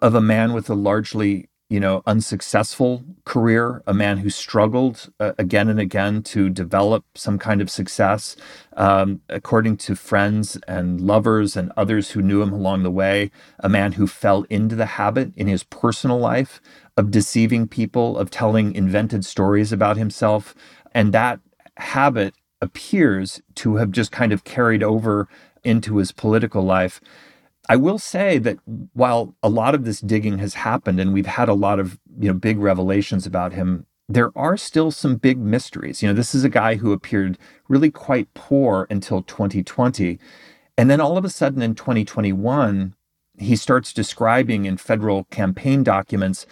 of 0.00 0.14
a 0.14 0.20
man 0.20 0.52
with 0.52 0.68
a 0.68 0.74
largely 0.74 1.48
you 1.70 1.80
know, 1.80 2.02
unsuccessful 2.06 3.04
career, 3.24 3.82
a 3.86 3.94
man 3.94 4.18
who 4.18 4.28
struggled 4.28 5.10
uh, 5.18 5.32
again 5.38 5.68
and 5.68 5.80
again 5.80 6.22
to 6.22 6.50
develop 6.50 7.04
some 7.14 7.38
kind 7.38 7.60
of 7.62 7.70
success. 7.70 8.36
Um, 8.76 9.22
according 9.28 9.78
to 9.78 9.94
friends 9.94 10.58
and 10.68 11.00
lovers 11.00 11.56
and 11.56 11.72
others 11.76 12.10
who 12.10 12.22
knew 12.22 12.42
him 12.42 12.52
along 12.52 12.82
the 12.82 12.90
way, 12.90 13.30
a 13.60 13.68
man 13.68 13.92
who 13.92 14.06
fell 14.06 14.44
into 14.50 14.76
the 14.76 14.86
habit 14.86 15.32
in 15.36 15.46
his 15.46 15.64
personal 15.64 16.18
life 16.18 16.60
of 16.96 17.10
deceiving 17.10 17.66
people, 17.66 18.18
of 18.18 18.30
telling 18.30 18.74
invented 18.74 19.24
stories 19.24 19.72
about 19.72 19.96
himself. 19.96 20.54
And 20.92 21.12
that 21.12 21.40
habit 21.78 22.34
appears 22.60 23.40
to 23.56 23.76
have 23.76 23.90
just 23.90 24.12
kind 24.12 24.32
of 24.32 24.44
carried 24.44 24.82
over 24.82 25.28
into 25.64 25.96
his 25.96 26.12
political 26.12 26.62
life 26.62 27.00
I 27.68 27.76
will 27.76 27.98
say 27.98 28.38
that 28.38 28.58
while 28.92 29.34
a 29.42 29.48
lot 29.48 29.74
of 29.74 29.84
this 29.84 30.00
digging 30.00 30.38
has 30.38 30.54
happened 30.54 31.00
and 31.00 31.12
we've 31.12 31.26
had 31.26 31.48
a 31.48 31.54
lot 31.54 31.78
of 31.78 31.98
you 32.18 32.28
know 32.28 32.34
big 32.34 32.58
revelations 32.58 33.26
about 33.26 33.52
him, 33.52 33.86
there 34.08 34.30
are 34.36 34.56
still 34.56 34.90
some 34.90 35.16
big 35.16 35.38
mysteries. 35.38 36.02
You 36.02 36.08
know, 36.08 36.14
this 36.14 36.34
is 36.34 36.44
a 36.44 36.50
guy 36.50 36.76
who 36.76 36.92
appeared 36.92 37.38
really 37.68 37.90
quite 37.90 38.32
poor 38.34 38.86
until 38.90 39.22
2020. 39.22 40.18
And 40.76 40.90
then 40.90 41.00
all 41.00 41.16
of 41.16 41.24
a 41.24 41.30
sudden 41.30 41.62
in 41.62 41.74
2021, 41.74 42.94
he 43.38 43.56
starts 43.56 43.92
describing 43.92 44.66
in 44.66 44.76
federal 44.76 45.24
campaign 45.24 45.82
documents 45.82 46.46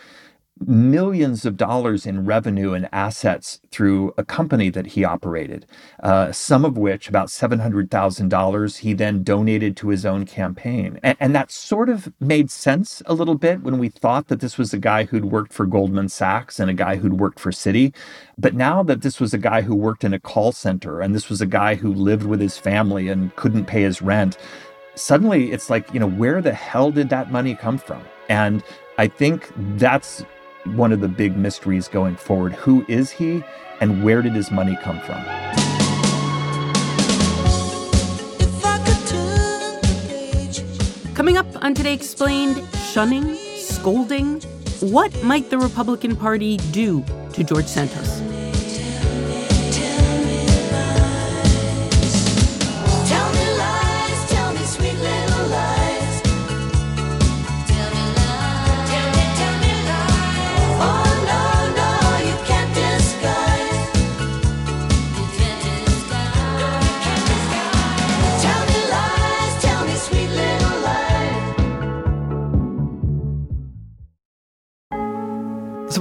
millions 0.60 1.44
of 1.44 1.56
dollars 1.56 2.06
in 2.06 2.24
revenue 2.24 2.72
and 2.72 2.88
assets 2.92 3.60
through 3.70 4.12
a 4.16 4.24
company 4.24 4.70
that 4.70 4.88
he 4.88 5.04
operated, 5.04 5.66
uh, 6.02 6.30
some 6.32 6.64
of 6.64 6.76
which, 6.78 7.08
about 7.08 7.28
$700,000, 7.28 8.78
he 8.78 8.92
then 8.92 9.22
donated 9.22 9.76
to 9.76 9.88
his 9.88 10.06
own 10.06 10.24
campaign. 10.24 10.98
And, 11.02 11.16
and, 11.20 11.32
that 11.34 11.50
sort 11.50 11.88
of 11.88 12.12
made 12.20 12.50
sense 12.50 13.02
a 13.06 13.14
little 13.14 13.34
bit 13.34 13.62
when 13.62 13.78
we 13.78 13.88
thought 13.88 14.28
that 14.28 14.40
this 14.40 14.58
was 14.58 14.74
a 14.74 14.78
guy 14.78 15.04
who'd 15.04 15.24
worked 15.24 15.52
for 15.52 15.64
Goldman 15.64 16.10
Sachs 16.10 16.60
and 16.60 16.70
a 16.70 16.74
guy 16.74 16.96
who'd 16.96 17.18
worked 17.18 17.40
for 17.40 17.50
Citi. 17.50 17.94
But 18.36 18.54
now 18.54 18.82
that 18.82 19.00
this 19.00 19.18
was 19.18 19.32
a 19.32 19.38
guy 19.38 19.62
who 19.62 19.74
worked 19.74 20.04
in 20.04 20.12
a 20.12 20.20
call 20.20 20.52
center 20.52 21.00
and 21.00 21.14
this 21.14 21.30
was 21.30 21.40
a 21.40 21.46
guy 21.46 21.74
who 21.74 21.92
lived 21.92 22.24
with 22.24 22.40
his 22.40 22.58
family 22.58 23.08
and 23.08 23.34
couldn't 23.36 23.64
pay 23.64 23.82
his 23.82 24.02
rent, 24.02 24.36
suddenly 24.94 25.52
it's 25.52 25.70
like, 25.70 25.92
you 25.94 26.00
know, 26.00 26.10
where 26.10 26.42
the 26.42 26.52
hell 26.52 26.90
did 26.90 27.08
that 27.08 27.32
money 27.32 27.54
come 27.54 27.78
from? 27.78 28.02
And 28.28 28.62
I 28.98 29.08
think 29.08 29.50
that's 29.78 30.24
one 30.64 30.92
of 30.92 31.00
the 31.00 31.08
big 31.08 31.36
mysteries 31.36 31.88
going 31.88 32.16
forward. 32.16 32.52
Who 32.54 32.84
is 32.88 33.10
he 33.10 33.42
and 33.80 34.02
where 34.04 34.22
did 34.22 34.32
his 34.32 34.50
money 34.50 34.78
come 34.82 35.00
from? 35.00 35.22
Coming 41.14 41.36
up 41.36 41.46
on 41.62 41.74
Today 41.74 41.92
Explained, 41.92 42.66
shunning, 42.90 43.36
scolding. 43.56 44.40
What 44.80 45.22
might 45.22 45.50
the 45.50 45.58
Republican 45.58 46.16
Party 46.16 46.56
do 46.56 47.04
to 47.34 47.44
George 47.44 47.66
Santos? 47.66 48.21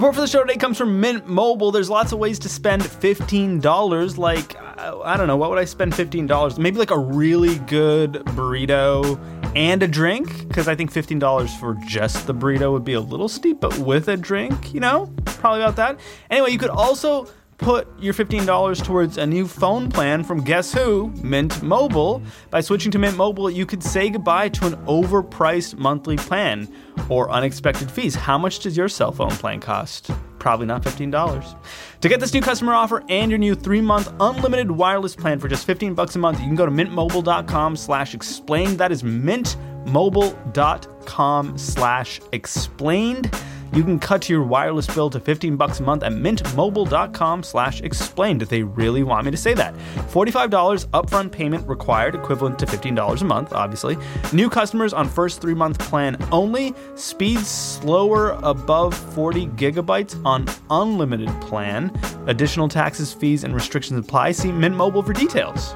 Support 0.02 0.16
for 0.16 0.22
the 0.22 0.28
show 0.28 0.42
today 0.42 0.58
comes 0.58 0.80
from 0.80 1.00
Mint 1.00 1.28
Mobile. 1.28 1.72
There's 1.72 1.88
lots 1.88 2.12
of 2.12 2.18
ways 2.18 2.40
to 2.40 2.50
spend 2.50 2.82
$15. 2.82 4.18
Like, 4.18 4.56
I 4.60 5.16
don't 5.16 5.28
know, 5.28 5.38
what 5.38 5.52
would 5.52 5.60
I 5.60 5.66
spend 5.66 5.94
$15? 5.94 6.58
Maybe 6.58 6.80
like 6.80 6.90
a 6.90 6.98
really 6.98 7.60
good 7.60 8.14
burrito 8.14 9.20
and 9.56 9.84
a 9.84 9.88
drink, 9.88 10.48
because 10.48 10.68
I 10.68 10.74
think 10.74 10.92
$15 10.92 11.60
for 11.60 11.76
just 11.86 12.26
the 12.26 12.34
burrito 12.34 12.72
would 12.72 12.84
be 12.84 12.94
a 12.94 13.00
little 13.00 13.30
steep, 13.30 13.60
but 13.60 13.78
with 13.78 14.08
a 14.08 14.18
drink, 14.18 14.74
you 14.74 14.80
know, 14.80 15.14
probably 15.24 15.62
about 15.62 15.76
that. 15.76 16.00
Anyway, 16.32 16.50
you 16.50 16.58
could 16.58 16.72
also 16.72 17.28
put 17.62 17.88
your 18.00 18.14
$15 18.14 18.84
towards 18.84 19.18
a 19.18 19.26
new 19.26 19.48
phone 19.48 19.90
plan 19.90 20.24
from 20.24 20.44
guess 20.44 20.74
who? 20.74 21.12
Mint 21.24 21.62
Mobile. 21.62 22.22
By 22.50 22.62
switching 22.62 22.92
to 22.92 23.00
Mint 23.00 23.16
Mobile, 23.16 23.50
you 23.50 23.66
could 23.66 23.84
say 23.84 24.10
goodbye 24.10 24.50
to 24.50 24.68
an 24.68 24.74
overpriced 24.88 25.78
monthly 25.78 26.18
plan 26.18 26.68
or 27.08 27.30
unexpected 27.30 27.90
fees. 27.90 28.16
How 28.16 28.38
much 28.38 28.60
does 28.60 28.76
your 28.76 28.90
cell 28.90 29.12
phone 29.12 29.32
plan 29.32 29.60
cost? 29.60 30.12
Probably 30.40 30.66
not 30.66 30.82
$15. 30.82 31.56
To 32.02 32.10
get 32.10 32.20
this 32.20 32.34
new 32.34 32.42
customer 32.42 32.74
offer 32.74 33.04
and 33.10 33.30
your 33.30 33.38
new 33.38 33.54
three-month 33.54 34.12
unlimited 34.20 34.72
wireless 34.72 35.16
plan 35.16 35.40
for 35.40 35.48
just 35.48 35.68
15 35.68 35.94
bucks 35.94 36.16
a 36.16 36.20
month, 36.20 36.40
you 36.40 36.48
can 36.48 36.56
go 36.56 36.66
to 36.66 36.72
mintmobile.com 36.72 37.76
slash 37.76 38.16
explained. 38.16 38.80
That 38.80 38.92
is 38.92 39.04
mintmobile.com 39.04 41.58
slash 41.60 42.22
explained. 42.32 43.30
You 43.74 43.84
can 43.84 44.00
cut 44.00 44.28
your 44.28 44.44
wireless 44.44 44.88
bill 44.88 45.10
to 45.10 45.20
15 45.20 45.56
bucks 45.56 45.80
a 45.80 45.84
month 45.84 46.04
at 46.04 46.12
mintmobile.com 46.12 47.44
slash 47.44 47.82
explained 47.82 48.42
if 48.42 48.50
they 48.50 48.64
really 48.64 49.04
want 49.04 49.26
me 49.26 49.32
to 49.32 49.38
say 49.38 49.54
that. 49.54 49.74
$45 50.12 50.88
upfront 50.88 51.32
payment 51.32 51.68
required, 51.68 52.16
equivalent 52.16 52.60
to 52.60 52.66
$15 52.66 53.22
a 53.22 53.26
month, 53.26 53.54
obviously. 53.54 53.98
New 54.34 54.50
customers 54.50 54.94
on 54.94 55.08
first 55.08 55.42
three-month 55.42 55.80
plan 55.80 56.18
only. 56.32 56.74
Speeds 56.96 57.48
slower 57.48 58.32
above 58.44 58.94
40 59.14 59.48
gigabytes 59.48 60.24
on 60.26 60.46
unlimited 60.70 61.30
plan. 61.42 61.92
Additional 62.28 62.68
taxes, 62.68 63.14
fees, 63.14 63.44
and 63.44 63.56
restrictions 63.56 64.00
apply. 64.00 64.32
See 64.34 64.52
Mint 64.52 64.76
Mobile 64.76 65.04
for 65.04 65.14
details. 65.14 65.76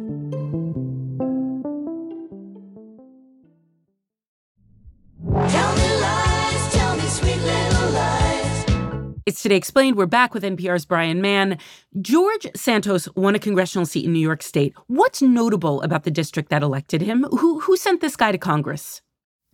It's 9.27 9.43
Today 9.43 9.55
Explained. 9.55 9.97
We're 9.97 10.07
back 10.07 10.33
with 10.33 10.41
NPR's 10.41 10.83
Brian 10.85 11.21
Mann. 11.21 11.59
George 12.01 12.47
Santos 12.55 13.07
won 13.15 13.35
a 13.35 13.39
congressional 13.39 13.85
seat 13.85 14.03
in 14.03 14.13
New 14.13 14.19
York 14.19 14.41
State. 14.41 14.73
What's 14.87 15.21
notable 15.21 15.79
about 15.83 16.05
the 16.05 16.11
district 16.11 16.49
that 16.49 16.63
elected 16.63 17.01
him? 17.03 17.25
Who, 17.25 17.59
who 17.59 17.77
sent 17.77 18.01
this 18.01 18.15
guy 18.15 18.31
to 18.31 18.39
Congress? 18.39 19.03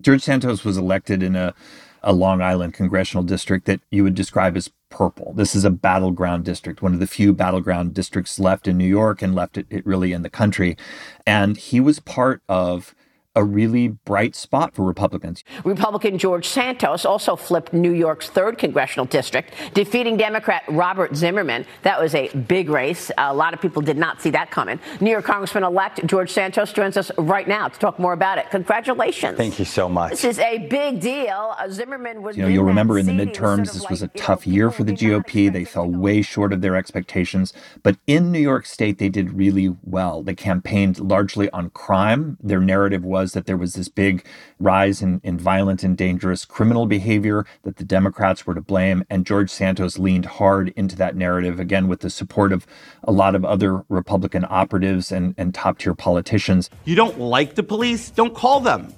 George 0.01 0.21
Santos 0.21 0.63
was 0.63 0.77
elected 0.77 1.21
in 1.21 1.35
a, 1.35 1.53
a 2.01 2.13
Long 2.13 2.41
Island 2.41 2.75
congressional 2.75 3.23
district 3.23 3.65
that 3.65 3.81
you 3.91 4.05
would 4.05 4.15
describe 4.15 4.55
as 4.55 4.71
purple. 4.89 5.33
This 5.33 5.53
is 5.53 5.65
a 5.65 5.69
battleground 5.69 6.45
district, 6.45 6.81
one 6.81 6.93
of 6.93 7.01
the 7.01 7.07
few 7.07 7.33
battleground 7.33 7.93
districts 7.93 8.39
left 8.39 8.69
in 8.69 8.77
New 8.77 8.87
York 8.87 9.21
and 9.21 9.35
left 9.35 9.57
it, 9.57 9.67
it 9.69 9.85
really 9.85 10.13
in 10.13 10.21
the 10.21 10.29
country. 10.29 10.77
And 11.25 11.57
he 11.57 11.81
was 11.81 11.99
part 11.99 12.41
of 12.47 12.95
a 13.37 13.43
really 13.43 13.89
bright 13.89 14.35
spot 14.35 14.73
for 14.73 14.83
Republicans. 14.83 15.43
Republican 15.63 16.17
George 16.17 16.47
Santos 16.47 17.05
also 17.05 17.35
flipped 17.35 17.71
New 17.71 17.93
York's 17.93 18.29
third 18.29 18.57
congressional 18.57 19.05
district, 19.05 19.53
defeating 19.75 20.17
Democrat 20.17 20.63
Robert 20.67 21.15
Zimmerman. 21.15 21.63
That 21.83 22.01
was 22.01 22.15
a 22.15 22.29
big 22.29 22.67
race. 22.69 23.11
A 23.19 23.33
lot 23.33 23.53
of 23.53 23.61
people 23.61 23.83
did 23.83 23.95
not 23.95 24.23
see 24.23 24.31
that 24.31 24.49
coming. 24.49 24.79
New 25.01 25.11
York 25.11 25.23
Congressman 25.23 25.63
elect 25.63 26.03
George 26.07 26.31
Santos 26.31 26.73
joins 26.73 26.97
us 26.97 27.11
right 27.19 27.47
now 27.47 27.67
to 27.67 27.79
talk 27.79 27.99
more 27.99 28.13
about 28.13 28.39
it. 28.39 28.49
Congratulations. 28.49 29.37
Thank 29.37 29.59
you 29.59 29.65
so 29.65 29.87
much. 29.87 30.11
This 30.11 30.23
is 30.23 30.39
a 30.39 30.57
big 30.67 30.99
deal. 30.99 31.53
Uh, 31.59 31.69
Zimmerman 31.69 32.23
was. 32.23 32.35
You 32.35 32.43
know, 32.43 32.49
you'll 32.49 32.63
remember 32.63 32.97
in 32.97 33.05
the 33.05 33.11
midterms, 33.11 33.73
this 33.73 33.87
was 33.87 34.01
a 34.01 34.07
tough 34.09 34.47
year 34.47 34.71
for 34.71 34.83
the 34.83 34.93
GOP. 34.93 35.53
They 35.53 35.63
fell 35.63 35.87
way 35.87 36.23
short 36.23 36.53
of 36.53 36.61
their 36.61 36.75
expectations. 36.75 37.53
But 37.83 37.97
in 38.07 38.31
New 38.31 38.39
York 38.39 38.65
State, 38.65 38.97
they 38.97 39.09
did 39.09 39.33
really 39.33 39.75
well. 39.83 40.23
They 40.23 40.33
campaigned 40.33 40.99
largely 40.99 41.51
on 41.51 41.69
crime. 41.69 42.37
Their 42.41 42.61
narrative 42.61 43.03
was 43.03 43.26
was 43.27 43.33
that 43.33 43.45
there 43.45 43.57
was 43.57 43.73
this 43.73 43.89
big 43.89 44.25
rise 44.57 45.01
in, 45.01 45.19
in 45.21 45.37
violent 45.37 45.83
and 45.83 45.97
dangerous 45.97 46.45
criminal 46.45 46.85
behavior, 46.85 47.45
that 47.63 47.75
the 47.75 47.83
Democrats 47.83 48.47
were 48.47 48.55
to 48.55 48.61
blame. 48.61 49.03
And 49.09 49.25
George 49.25 49.49
Santos 49.49 49.99
leaned 49.99 50.25
hard 50.25 50.69
into 50.77 50.95
that 50.95 51.17
narrative, 51.17 51.59
again, 51.59 51.89
with 51.89 51.99
the 51.99 52.09
support 52.09 52.53
of 52.53 52.65
a 53.03 53.11
lot 53.11 53.35
of 53.35 53.43
other 53.43 53.83
Republican 53.89 54.45
operatives 54.49 55.11
and, 55.11 55.35
and 55.37 55.53
top 55.53 55.79
tier 55.79 55.93
politicians. 55.93 56.69
You 56.85 56.95
don't 56.95 57.19
like 57.19 57.55
the 57.55 57.63
police? 57.63 58.09
Don't 58.11 58.33
call 58.33 58.61
them. 58.61 58.93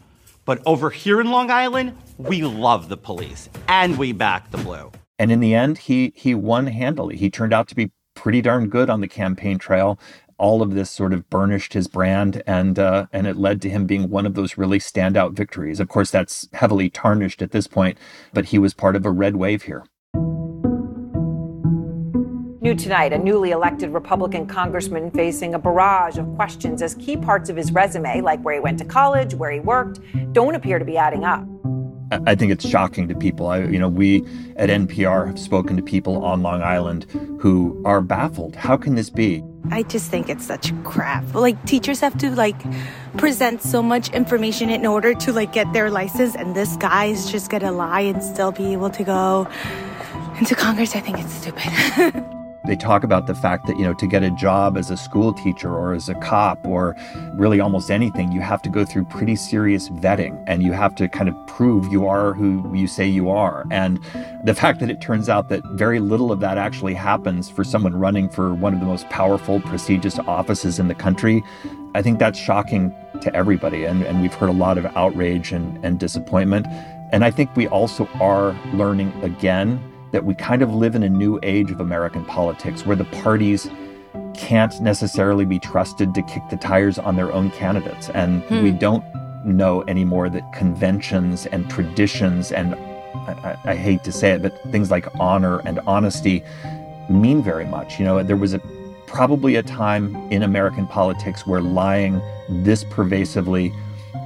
But 0.46 0.62
over 0.68 0.92
here 0.92 1.20
in 1.20 1.32
Long 1.32 1.50
Island, 1.50 1.98
we 2.20 2.44
love 2.44 2.88
the 2.88 2.98
police 2.98 3.50
and 3.68 3.98
we 3.98 4.12
back 4.12 4.52
the 4.52 4.60
blue. 4.60 4.92
And 5.18 5.32
in 5.32 5.40
the 5.40 5.56
end, 5.56 5.80
he 5.80 6.14
he 6.16 6.36
won 6.36 6.68
handily. 6.68 7.18
He 7.18 7.30
turned 7.32 7.54
out 7.54 7.68
to 7.70 7.76
be 7.76 7.92
pretty 8.14 8.42
darn 8.42 8.70
good 8.70 8.90
on 8.90 9.02
the 9.02 9.08
campaign 9.08 9.58
trail 9.58 10.00
all 10.40 10.62
of 10.62 10.74
this 10.74 10.90
sort 10.90 11.14
of 11.14 11.30
burnished 11.30 11.74
his 11.74 11.88
brand 11.88 12.42
and 12.48 12.80
uh, 12.80 13.06
and 13.14 13.28
it 13.28 13.36
led 13.36 13.62
to 13.62 13.70
him 13.70 13.86
being 13.86 14.10
one 14.10 14.26
of 14.26 14.34
those 14.34 14.58
really 14.58 14.80
standout 14.80 15.34
victories. 15.34 15.80
Of 15.80 15.90
course, 15.90 16.10
that's 16.10 16.48
heavily 16.54 16.90
tarnished 16.90 17.42
at 17.42 17.52
this 17.52 17.68
point, 17.68 17.98
but 18.34 18.46
he 18.46 18.58
was 18.58 18.74
part 18.74 18.96
of 18.96 19.06
a 19.06 19.12
red 19.12 19.36
wave 19.36 19.64
here. 19.64 19.86
New 22.62 22.70
New 22.70 22.76
tonight, 22.76 23.14
a 23.14 23.18
newly 23.18 23.50
elected 23.50 23.90
Republican 23.90 24.46
congressman 24.46 25.10
facing 25.10 25.56
a 25.56 25.58
barrage 25.60 26.20
of 26.20 26.36
questions 26.36 26.84
as 26.84 26.94
key 26.94 27.18
parts 27.18 27.50
of 27.50 27.56
his 27.56 27.72
resume, 27.72 28.22
like 28.22 28.40
where 28.42 28.54
he 28.54 28.60
went 28.60 28.78
to 28.78 28.86
college, 28.86 29.34
where 29.34 29.50
he 29.50 29.60
worked, 29.60 30.00
don't 30.34 30.54
appear 30.54 30.78
to 30.78 30.86
be 30.86 30.96
adding 30.96 31.24
up. 31.24 31.44
I 32.28 32.36
think 32.36 32.52
it's 32.52 32.68
shocking 32.68 33.08
to 33.08 33.16
people. 33.16 33.48
I, 33.48 33.62
you 33.62 33.80
know, 33.80 33.90
we 33.90 34.24
at 34.56 34.70
NPR 34.70 35.26
have 35.26 35.40
spoken 35.40 35.78
to 35.78 35.82
people 35.82 36.24
on 36.24 36.44
Long 36.44 36.62
Island 36.62 37.06
who 37.42 37.82
are 37.86 38.02
baffled. 38.02 38.56
How 38.56 38.78
can 38.78 38.94
this 38.94 39.10
be? 39.10 39.44
I 39.72 39.84
just 39.84 40.10
think 40.10 40.30
it's 40.30 40.46
such 40.46 40.74
crap. 40.84 41.34
Like 41.34 41.64
teachers 41.66 42.00
have 42.00 42.18
to 42.20 42.32
like 42.32 42.60
present 43.18 43.62
so 43.62 43.84
much 43.84 44.10
information 44.10 44.70
in 44.70 44.86
order 44.86 45.14
to 45.14 45.34
like 45.34 45.54
get 45.54 45.72
their 45.74 45.90
license, 45.92 46.36
and 46.36 46.56
this 46.56 46.76
guy's 46.78 47.32
just 47.32 47.50
gonna 47.52 47.72
lie 47.72 48.02
and 48.02 48.24
still 48.24 48.52
be 48.52 48.74
able 48.74 48.90
to 48.92 49.04
go 49.04 49.48
into 50.40 50.56
Congress. 50.56 50.96
I 50.96 51.00
think 51.02 51.20
it's 51.20 51.34
stupid. 51.34 52.26
They 52.66 52.76
talk 52.76 53.04
about 53.04 53.26
the 53.26 53.36
fact 53.36 53.68
that, 53.68 53.78
you 53.78 53.84
know, 53.84 53.94
to 53.94 54.06
get 54.08 54.22
a 54.22 54.32
job 54.32 54.78
as 54.78 54.92
a 54.92 54.98
school 54.98 55.34
teacher 55.34 55.74
or 55.74 55.94
as 55.94 56.10
a 56.10 56.16
cop 56.16 56.66
or 56.68 56.96
really 57.34 57.60
almost 57.60 57.90
anything, 57.90 58.32
you 58.32 58.42
have 58.42 58.62
to 58.64 58.70
go 58.70 58.84
through 58.84 59.06
pretty 59.06 59.36
serious 59.36 59.90
vetting 59.90 60.44
and 60.46 60.62
you 60.62 60.74
have 60.74 60.94
to 60.96 61.08
kind 61.08 61.30
of 61.30 61.36
prove 61.48 61.92
you 61.92 62.06
are 62.08 62.34
who 62.34 62.76
you 62.76 62.88
say 62.88 63.08
you 63.08 63.30
are. 63.30 63.66
And 63.72 64.00
the 64.44 64.54
fact 64.54 64.82
that 64.82 64.90
it 64.90 65.00
turns 65.00 65.30
out 65.30 65.50
that 65.50 65.64
very 65.74 66.00
little 66.00 66.32
of 66.32 66.42
that 66.42 66.58
actually 66.58 66.94
happens 66.94 67.50
for 67.50 67.64
someone 67.64 67.96
running 67.96 68.30
for 68.30 68.54
one 68.54 68.74
of 68.74 68.82
the 68.82 68.86
most 68.86 69.10
powerful, 69.10 69.62
prestigious 69.62 70.20
offices 70.20 70.80
in 70.80 70.90
the 70.90 70.96
country, 70.96 71.42
I 71.96 72.02
think 72.02 72.20
that's 72.20 72.38
shocking 72.38 72.94
to 73.22 73.34
everybody. 73.34 73.86
And, 73.86 74.04
and 74.04 74.22
we've 74.22 74.34
heard 74.34 74.50
a 74.50 74.54
lot 74.54 74.78
of 74.78 74.86
outrage 74.98 75.54
and, 75.54 75.84
and 75.84 76.00
disappointment. 76.00 76.68
And 77.12 77.26
I 77.26 77.32
think 77.32 77.56
we 77.56 77.68
also 77.68 78.08
are 78.20 78.52
learning 78.74 79.12
again 79.24 79.82
that 80.12 80.26
we 80.26 80.34
kind 80.36 80.62
of 80.62 80.74
live 80.74 80.96
in 80.96 81.04
a 81.04 81.10
new 81.10 81.40
age 81.44 81.72
of 81.72 81.80
American 81.80 82.26
politics 82.26 82.86
where 82.86 82.96
the 82.96 83.06
parties 83.06 83.70
can't 84.36 84.80
necessarily 84.82 85.46
be 85.46 85.60
trusted 85.60 86.14
to 86.16 86.22
kick 86.24 86.44
the 86.50 86.58
tires 86.58 86.98
on 86.98 87.16
their 87.16 87.32
own 87.34 87.52
candidates. 87.52 88.10
And 88.10 88.42
hmm. 88.44 88.64
we 88.64 88.72
don't 88.72 89.04
know 89.46 89.84
anymore 89.88 90.30
that 90.30 90.52
conventions 90.54 91.46
and 91.48 91.70
traditions 91.70 92.52
and 92.52 92.76
I, 93.28 93.58
I, 93.66 93.76
hate 93.76 94.04
to 94.04 94.12
say 94.12 94.32
it, 94.32 94.42
but 94.42 94.60
things 94.72 94.92
like 94.92 95.08
honor 95.20 95.60
and 95.60 95.80
honesty 95.88 96.44
mean 97.10 97.44
very 97.44 97.66
much. 97.66 98.00
You 98.00 98.06
know, 98.06 98.24
there 98.24 98.36
was 98.36 98.54
a 98.54 98.62
probably 99.08 99.56
a 99.56 99.64
time 99.64 100.16
in 100.32 100.44
American 100.44 100.86
politics 100.88 101.46
where 101.48 101.62
lying 101.62 102.22
this 102.50 102.84
pervasively 102.86 103.74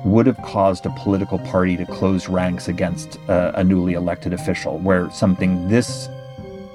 would 0.06 0.26
have 0.26 0.42
caused 0.42 0.86
a 0.86 0.90
political 0.92 1.40
party 1.40 1.78
to 1.78 1.86
close 1.86 2.30
ranks 2.30 2.68
against 2.68 3.20
uh, 3.30 3.52
a 3.56 3.64
newly 3.64 3.94
elected 3.94 4.34
official, 4.34 4.80
where 4.80 5.10
something 5.12 5.68
this 5.68 6.10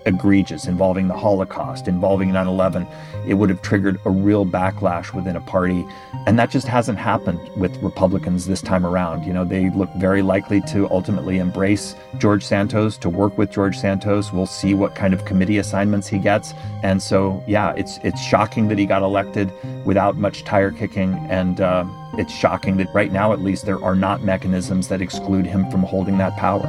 egregious 0.09 0.67
involving 0.67 1.07
the 1.07 1.17
Holocaust, 1.17 1.87
involving 1.87 2.33
9 2.33 2.47
11, 2.47 2.87
it 3.27 3.35
would 3.35 3.51
have 3.51 3.63
triggered 3.63 4.01
a 4.07 4.11
real 4.11 4.45
backlash 4.45 5.15
within 5.15 5.37
a 5.37 5.41
party. 5.43 5.87
And 6.27 6.39
that 6.39 6.51
just 6.51 6.67
hasn't 6.67 6.99
happened 6.99 7.39
with 7.57 7.77
Republicans 7.83 8.47
this 8.47 8.63
time 8.63 8.85
around. 8.85 9.25
You 9.25 9.33
know, 9.33 9.45
they 9.45 9.71
look 9.71 9.91
very 9.97 10.23
likely 10.23 10.61
to 10.63 10.91
ultimately 10.91 11.39
embrace 11.39 11.95
George 12.17 12.45
Santos, 12.45 12.97
to 12.99 13.09
work 13.09 13.37
with 13.39 13.53
George 13.53 13.79
Santos. 13.79 14.33
We'll 14.33 14.47
see 14.47 14.75
what 14.75 14.95
kind 14.95 15.13
of 15.13 15.25
committee 15.27 15.59
assignments 15.59 16.09
he 16.09 16.19
gets. 16.19 16.55
And 16.83 17.01
so, 17.01 17.45
yeah, 17.47 17.75
it's, 17.77 17.99
it's 18.03 18.21
shocking 18.21 18.69
that 18.69 18.79
he 18.79 18.87
got 18.87 19.03
elected 19.03 19.53
without 19.85 20.17
much 20.17 20.45
tire 20.45 20.73
kicking. 20.73 21.15
And, 21.29 21.61
uh, 21.61 21.85
it's 22.15 22.35
shocking 22.35 22.79
that 22.79 22.93
right 22.95 23.13
now, 23.13 23.33
at 23.33 23.41
least, 23.41 23.67
there 23.67 23.83
are 23.85 23.95
not 23.95 24.23
mechanisms 24.23 24.89
that 24.89 25.01
exclude 25.01 25.47
him 25.47 25.71
from 25.71 25.83
holding 25.83 26.19
that 26.19 26.37
power. 26.37 26.67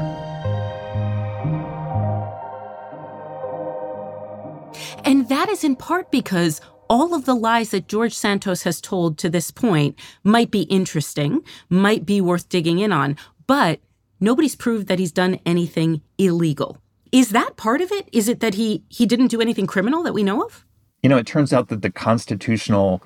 That 5.49 5.53
is 5.53 5.63
in 5.63 5.75
part 5.75 6.11
because 6.11 6.61
all 6.89 7.15
of 7.15 7.25
the 7.25 7.33
lies 7.33 7.71
that 7.71 7.87
George 7.87 8.13
Santos 8.13 8.61
has 8.63 8.79
told 8.79 9.17
to 9.17 9.29
this 9.31 9.49
point 9.49 9.97
might 10.23 10.51
be 10.51 10.61
interesting, 10.63 11.41
might 11.69 12.05
be 12.05 12.21
worth 12.21 12.49
digging 12.49 12.77
in 12.77 12.91
on, 12.91 13.17
but 13.47 13.79
nobody's 14.19 14.55
proved 14.55 14.85
that 14.87 14.99
he's 14.99 15.11
done 15.11 15.39
anything 15.47 16.01
illegal. 16.19 16.77
Is 17.11 17.29
that 17.29 17.57
part 17.57 17.81
of 17.81 17.91
it? 17.91 18.07
Is 18.11 18.29
it 18.29 18.41
that 18.41 18.53
he 18.53 18.83
he 18.89 19.07
didn't 19.07 19.29
do 19.29 19.41
anything 19.41 19.65
criminal 19.65 20.03
that 20.03 20.13
we 20.13 20.21
know 20.21 20.43
of? 20.43 20.65
You 21.01 21.09
know, 21.09 21.17
it 21.17 21.25
turns 21.25 21.51
out 21.51 21.69
that 21.69 21.81
the 21.81 21.91
constitutional 21.91 23.01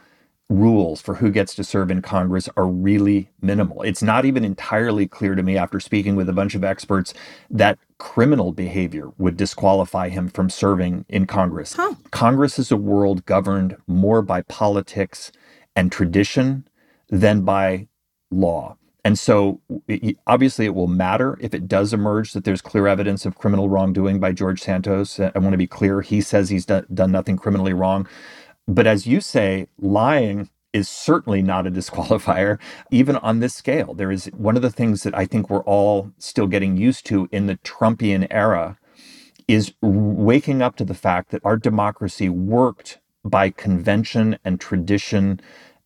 rules 0.50 1.02
for 1.02 1.16
who 1.16 1.32
gets 1.32 1.56
to 1.56 1.64
serve 1.64 1.90
in 1.90 2.02
Congress 2.02 2.50
are 2.58 2.68
really 2.68 3.30
minimal. 3.42 3.82
It's 3.82 4.04
not 4.04 4.26
even 4.26 4.46
entirely 4.46 5.08
clear 5.08 5.36
to 5.36 5.44
me 5.44 5.58
after 5.58 5.80
speaking 5.80 6.16
with 6.16 6.30
a 6.30 6.34
bunch 6.34 6.56
of 6.56 6.64
experts 6.64 7.14
that 7.50 7.80
criminal 7.98 8.52
behavior 8.52 9.12
would 9.18 9.38
disqualify 9.38 10.10
him 10.10 10.30
from 10.30 10.50
serving 10.50 11.06
in 11.10 11.26
Congress. 11.26 11.74
Huh. 11.74 11.96
Congress 12.12 12.60
is 12.60 12.72
a 12.72 12.78
world 12.78 13.26
governed 13.26 13.78
more 13.88 14.22
by 14.22 14.42
politics 14.44 15.32
and 15.76 15.92
tradition 15.92 16.68
than 17.10 17.42
by 17.42 17.88
law. 18.32 18.78
And 19.06 19.20
so, 19.20 19.60
obviously, 20.28 20.66
it 20.66 20.76
will 20.76 20.88
matter 20.88 21.38
if 21.42 21.54
it 21.54 21.68
does 21.68 21.92
emerge 21.94 22.32
that 22.34 22.46
there's 22.46 22.62
clear 22.62 22.88
evidence 22.88 23.26
of 23.26 23.38
criminal 23.38 23.68
wrongdoing 23.68 24.20
by 24.20 24.32
George 24.32 24.62
Santos. 24.62 25.20
I 25.20 25.32
want 25.36 25.52
to 25.52 25.58
be 25.58 25.68
clear, 25.68 26.02
he 26.02 26.22
says 26.22 26.50
he's 26.50 26.66
done, 26.66 26.86
done 26.94 27.12
nothing 27.12 27.36
criminally 27.38 27.74
wrong. 27.74 28.08
But 28.68 28.88
as 28.88 29.06
you 29.06 29.22
say, 29.22 29.68
lying 29.80 30.50
is 30.72 30.90
certainly 30.90 31.42
not 31.42 31.68
a 31.68 31.72
disqualifier, 31.72 32.60
even 32.92 33.16
on 33.18 33.40
this 33.40 33.54
scale. 33.54 33.94
There 33.94 34.12
is 34.12 34.26
one 34.36 34.56
of 34.56 34.62
the 34.62 34.72
things 34.72 35.04
that 35.04 35.16
I 35.16 35.26
think 35.26 35.50
we're 35.50 35.64
all 35.64 36.12
still 36.18 36.48
getting 36.48 36.78
used 36.78 37.06
to 37.08 37.30
in 37.32 37.48
the 37.48 37.58
Trumpian 37.58 38.28
era 38.32 38.78
is 39.48 39.74
waking 39.82 40.62
up 40.62 40.76
to 40.78 40.86
the 40.86 40.94
fact 40.94 41.32
that 41.32 41.46
our 41.46 41.58
democracy 41.58 42.30
worked 42.30 43.00
by 43.26 43.50
convention 43.50 44.38
and 44.44 44.60
tradition 44.60 45.40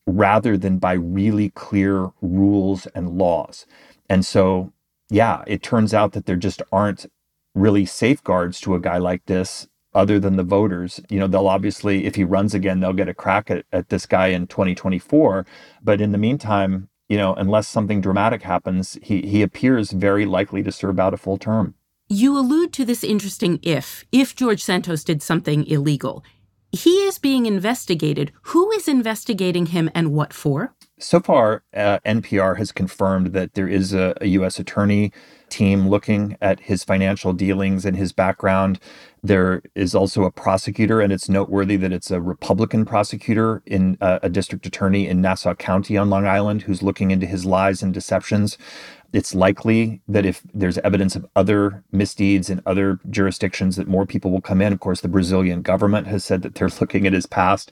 rather 0.06 0.58
than 0.58 0.78
by 0.78 0.94
really 0.94 1.50
clear 1.50 2.12
rules 2.22 2.86
and 2.88 3.18
laws. 3.18 3.66
And 4.10 4.26
so, 4.26 4.72
yeah, 5.10 5.44
it 5.48 5.62
turns 5.62 5.94
out 5.94 6.14
that 6.14 6.26
there 6.26 6.38
just 6.38 6.62
aren't 6.72 7.08
really 7.54 7.86
safeguards 7.86 8.62
to 8.62 8.76
a 8.76 8.80
guy 8.80 8.98
like 8.98 9.26
this 9.26 9.68
other 9.98 10.20
than 10.20 10.36
the 10.38 10.44
voters. 10.44 11.02
You 11.10 11.20
know, 11.20 11.28
they'll 11.28 11.48
obviously, 11.48 12.06
if 12.06 12.14
he 12.16 12.24
runs 12.24 12.54
again, 12.54 12.80
they'll 12.80 12.94
get 12.94 13.10
a 13.10 13.16
crack 13.16 13.50
at, 13.50 13.66
at 13.74 13.90
this 13.90 14.06
guy 14.06 14.28
in 14.28 14.46
2024. 14.46 15.46
But 15.84 16.00
in 16.00 16.12
the 16.12 16.20
meantime, 16.20 16.88
you 17.10 17.18
know, 17.18 17.34
unless 17.34 17.68
something 17.68 18.00
dramatic 18.00 18.44
happens, 18.44 19.00
he, 19.02 19.22
he 19.24 19.42
appears 19.42 19.92
very 19.92 20.26
likely 20.26 20.62
to 20.62 20.72
serve 20.72 21.00
out 21.00 21.16
a 21.16 21.18
full 21.18 21.40
term. 21.40 21.74
You 22.08 22.38
allude 22.38 22.72
to 22.74 22.86
this 22.86 23.04
interesting 23.04 23.60
if, 23.64 24.06
if 24.12 24.36
George 24.36 24.64
Santos 24.64 25.04
did 25.04 25.24
something 25.24 25.66
illegal. 25.66 26.24
He 26.72 26.98
is 27.00 27.18
being 27.18 27.48
investigated. 27.48 28.32
Who 28.54 28.72
is 28.72 28.88
investigating 28.88 29.68
him 29.68 29.90
and 29.96 30.14
what 30.14 30.32
for? 30.32 30.76
So 31.00 31.20
far, 31.20 31.64
uh, 31.76 32.00
NPR 32.08 32.58
has 32.58 32.72
confirmed 32.72 33.28
that 33.34 33.54
there 33.54 33.68
is 33.68 33.94
a, 33.94 34.16
a 34.20 34.26
U.S. 34.30 34.58
attorney 34.58 35.12
team 35.48 35.88
looking 35.90 36.36
at 36.42 36.62
his 36.62 36.84
financial 36.84 37.34
dealings 37.34 37.86
and 37.86 37.96
his 37.96 38.12
background. 38.12 38.80
There 39.22 39.62
is 39.76 39.94
also 39.94 40.24
a 40.24 40.32
prosecutor, 40.32 41.00
and 41.00 41.14
it's 41.14 41.30
noteworthy 41.30 41.76
that 41.78 41.94
it's 41.94 42.10
a 42.10 42.20
Republican 42.20 42.84
prosecutor 42.84 43.62
in 43.68 44.00
uh, 44.02 44.18
a 44.24 44.30
district 44.30 44.66
attorney 44.66 45.08
in 45.08 45.22
Nassau 45.22 45.54
County 45.54 45.98
on 45.98 46.10
Long 46.10 46.26
Island 46.26 46.64
who's 46.64 46.82
looking 46.82 47.12
into 47.12 47.28
his 47.28 47.46
lies 47.46 47.84
and 47.84 47.94
deceptions. 47.94 48.58
It's 49.14 49.36
likely 49.36 50.02
that 50.08 50.26
if 50.26 50.42
there's 50.52 50.80
evidence 50.80 51.16
of 51.16 51.28
other 51.36 51.84
misdeeds 51.92 52.50
in 52.50 52.64
other 52.66 53.00
jurisdictions, 53.08 53.76
that 53.76 53.88
more 53.88 54.08
people 54.08 54.32
will 54.32 54.42
come 54.42 54.64
in. 54.64 54.74
Of 54.74 54.80
course, 54.80 55.02
the 55.02 55.08
Brazilian 55.08 55.62
government 55.62 56.08
has 56.08 56.26
said 56.26 56.42
that 56.42 56.56
they're 56.56 56.70
looking 56.82 57.06
at 57.06 57.14
his 57.14 57.28
past. 57.28 57.72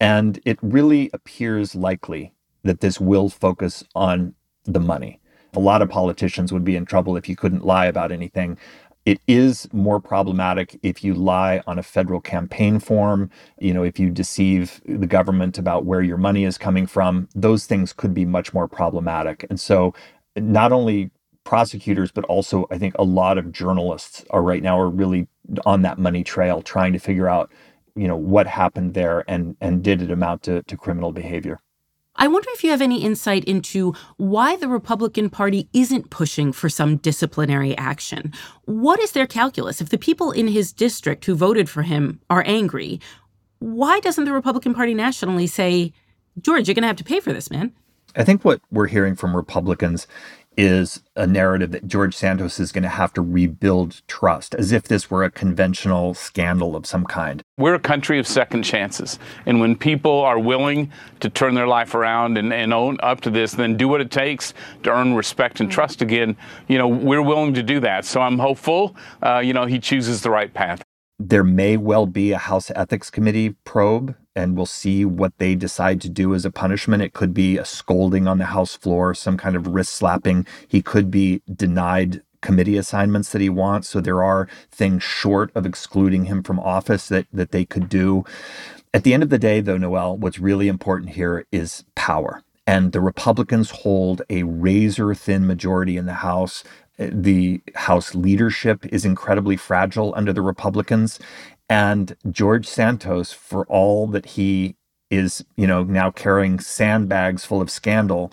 And 0.00 0.38
it 0.44 0.58
really 0.62 1.10
appears 1.12 1.74
likely 1.74 2.32
that 2.62 2.80
this 2.80 3.00
will 3.00 3.28
focus 3.28 3.84
on 3.94 4.34
the 4.64 4.80
money. 4.80 5.20
A 5.54 5.60
lot 5.60 5.82
of 5.82 5.88
politicians 5.88 6.52
would 6.52 6.64
be 6.64 6.76
in 6.76 6.84
trouble 6.84 7.16
if 7.16 7.28
you 7.28 7.36
couldn't 7.36 7.64
lie 7.64 7.86
about 7.86 8.12
anything. 8.12 8.56
It 9.06 9.18
is 9.26 9.66
more 9.72 9.98
problematic 9.98 10.78
if 10.82 11.02
you 11.02 11.14
lie 11.14 11.62
on 11.66 11.78
a 11.78 11.82
federal 11.82 12.20
campaign 12.20 12.78
form, 12.78 13.30
you 13.58 13.72
know, 13.72 13.82
if 13.82 13.98
you 13.98 14.10
deceive 14.10 14.80
the 14.84 15.06
government 15.06 15.58
about 15.58 15.86
where 15.86 16.02
your 16.02 16.18
money 16.18 16.44
is 16.44 16.58
coming 16.58 16.86
from, 16.86 17.28
those 17.34 17.66
things 17.66 17.92
could 17.92 18.12
be 18.12 18.26
much 18.26 18.52
more 18.52 18.68
problematic. 18.68 19.46
And 19.48 19.58
so 19.58 19.94
not 20.36 20.70
only 20.70 21.10
prosecutors 21.44 22.12
but 22.12 22.24
also 22.26 22.66
I 22.70 22.76
think 22.78 22.94
a 22.98 23.02
lot 23.02 23.38
of 23.38 23.50
journalists 23.50 24.24
are 24.30 24.42
right 24.42 24.62
now 24.62 24.78
are 24.78 24.90
really 24.90 25.26
on 25.64 25.82
that 25.82 25.98
money 25.98 26.22
trail 26.22 26.60
trying 26.60 26.92
to 26.92 26.98
figure 26.98 27.28
out, 27.28 27.50
you 27.96 28.06
know, 28.06 28.16
what 28.16 28.46
happened 28.46 28.94
there 28.94 29.24
and 29.26 29.56
and 29.60 29.82
did 29.82 30.02
it 30.02 30.10
amount 30.10 30.42
to, 30.42 30.62
to 30.64 30.76
criminal 30.76 31.10
behavior. 31.10 31.58
I 32.20 32.28
wonder 32.28 32.50
if 32.52 32.62
you 32.62 32.70
have 32.70 32.82
any 32.82 33.02
insight 33.02 33.44
into 33.44 33.94
why 34.18 34.54
the 34.56 34.68
Republican 34.68 35.30
Party 35.30 35.70
isn't 35.72 36.10
pushing 36.10 36.52
for 36.52 36.68
some 36.68 36.98
disciplinary 36.98 37.74
action. 37.78 38.34
What 38.66 39.00
is 39.00 39.12
their 39.12 39.26
calculus? 39.26 39.80
If 39.80 39.88
the 39.88 39.96
people 39.96 40.30
in 40.30 40.46
his 40.46 40.70
district 40.70 41.24
who 41.24 41.34
voted 41.34 41.70
for 41.70 41.80
him 41.80 42.20
are 42.28 42.44
angry, 42.46 43.00
why 43.60 44.00
doesn't 44.00 44.26
the 44.26 44.34
Republican 44.34 44.74
Party 44.74 44.92
nationally 44.92 45.46
say, 45.46 45.94
George, 46.42 46.68
you're 46.68 46.74
going 46.74 46.82
to 46.82 46.88
have 46.88 46.96
to 46.96 47.04
pay 47.04 47.20
for 47.20 47.32
this, 47.32 47.50
man? 47.50 47.72
I 48.14 48.22
think 48.22 48.44
what 48.44 48.60
we're 48.70 48.86
hearing 48.86 49.16
from 49.16 49.34
Republicans 49.34 50.06
is 50.60 51.02
a 51.16 51.26
narrative 51.26 51.70
that 51.70 51.86
George 51.86 52.14
Santos 52.14 52.60
is 52.60 52.70
going 52.70 52.82
to 52.82 52.90
have 52.90 53.14
to 53.14 53.22
rebuild 53.22 54.02
trust, 54.06 54.54
as 54.54 54.72
if 54.72 54.82
this 54.82 55.10
were 55.10 55.24
a 55.24 55.30
conventional 55.30 56.12
scandal 56.12 56.76
of 56.76 56.84
some 56.84 57.06
kind. 57.06 57.42
We're 57.56 57.76
a 57.76 57.80
country 57.80 58.18
of 58.18 58.26
second 58.26 58.64
chances. 58.64 59.18
And 59.46 59.58
when 59.58 59.74
people 59.74 60.20
are 60.20 60.38
willing 60.38 60.92
to 61.20 61.30
turn 61.30 61.54
their 61.54 61.66
life 61.66 61.94
around 61.94 62.36
and, 62.36 62.52
and 62.52 62.74
own 62.74 62.98
up 63.02 63.22
to 63.22 63.30
this, 63.30 63.52
then 63.52 63.78
do 63.78 63.88
what 63.88 64.02
it 64.02 64.10
takes 64.10 64.52
to 64.82 64.90
earn 64.90 65.14
respect 65.14 65.60
and 65.60 65.72
trust 65.72 66.02
again, 66.02 66.36
you 66.68 66.76
know, 66.76 66.88
we're 66.88 67.22
willing 67.22 67.54
to 67.54 67.62
do 67.62 67.80
that. 67.80 68.04
So 68.04 68.20
I'm 68.20 68.38
hopeful, 68.38 68.94
uh, 69.22 69.38
you 69.38 69.54
know, 69.54 69.64
he 69.64 69.78
chooses 69.78 70.20
the 70.20 70.30
right 70.30 70.52
path. 70.52 70.82
There 71.22 71.44
may 71.44 71.76
well 71.76 72.06
be 72.06 72.32
a 72.32 72.38
House 72.38 72.70
Ethics 72.74 73.10
Committee 73.10 73.50
probe 73.64 74.16
and 74.34 74.56
we'll 74.56 74.64
see 74.64 75.04
what 75.04 75.36
they 75.36 75.54
decide 75.54 76.00
to 76.00 76.08
do 76.08 76.34
as 76.34 76.46
a 76.46 76.50
punishment. 76.50 77.02
It 77.02 77.12
could 77.12 77.34
be 77.34 77.58
a 77.58 77.64
scolding 77.66 78.26
on 78.26 78.38
the 78.38 78.46
House 78.46 78.74
floor, 78.74 79.12
some 79.12 79.36
kind 79.36 79.54
of 79.54 79.66
wrist 79.66 79.92
slapping. 79.92 80.46
He 80.66 80.80
could 80.80 81.10
be 81.10 81.42
denied 81.54 82.22
committee 82.40 82.78
assignments 82.78 83.32
that 83.32 83.42
he 83.42 83.50
wants. 83.50 83.90
So 83.90 84.00
there 84.00 84.22
are 84.22 84.48
things 84.70 85.02
short 85.02 85.52
of 85.54 85.66
excluding 85.66 86.24
him 86.24 86.42
from 86.42 86.58
office 86.58 87.08
that, 87.08 87.26
that 87.34 87.50
they 87.52 87.66
could 87.66 87.90
do. 87.90 88.24
At 88.94 89.04
the 89.04 89.12
end 89.12 89.22
of 89.22 89.28
the 89.28 89.38
day, 89.38 89.60
though, 89.60 89.76
Noel, 89.76 90.16
what's 90.16 90.38
really 90.38 90.68
important 90.68 91.10
here 91.10 91.44
is 91.52 91.84
power. 91.94 92.42
And 92.70 92.92
the 92.92 93.00
Republicans 93.00 93.70
hold 93.82 94.22
a 94.30 94.44
razor 94.44 95.12
thin 95.12 95.44
majority 95.44 95.96
in 95.96 96.06
the 96.06 96.22
House. 96.22 96.62
Uh, 97.00 97.08
the 97.10 97.60
House 97.74 98.14
leadership 98.14 98.86
is 98.92 99.04
incredibly 99.04 99.56
fragile 99.56 100.14
under 100.16 100.32
the 100.32 100.40
Republicans. 100.40 101.18
And 101.68 102.16
George 102.30 102.68
Santos, 102.68 103.32
for 103.32 103.66
all 103.66 104.06
that 104.06 104.24
he 104.24 104.76
is, 105.10 105.44
you 105.56 105.66
know, 105.66 105.82
now 105.82 106.12
carrying 106.12 106.60
sandbags 106.60 107.44
full 107.44 107.60
of 107.60 107.72
scandal, 107.72 108.32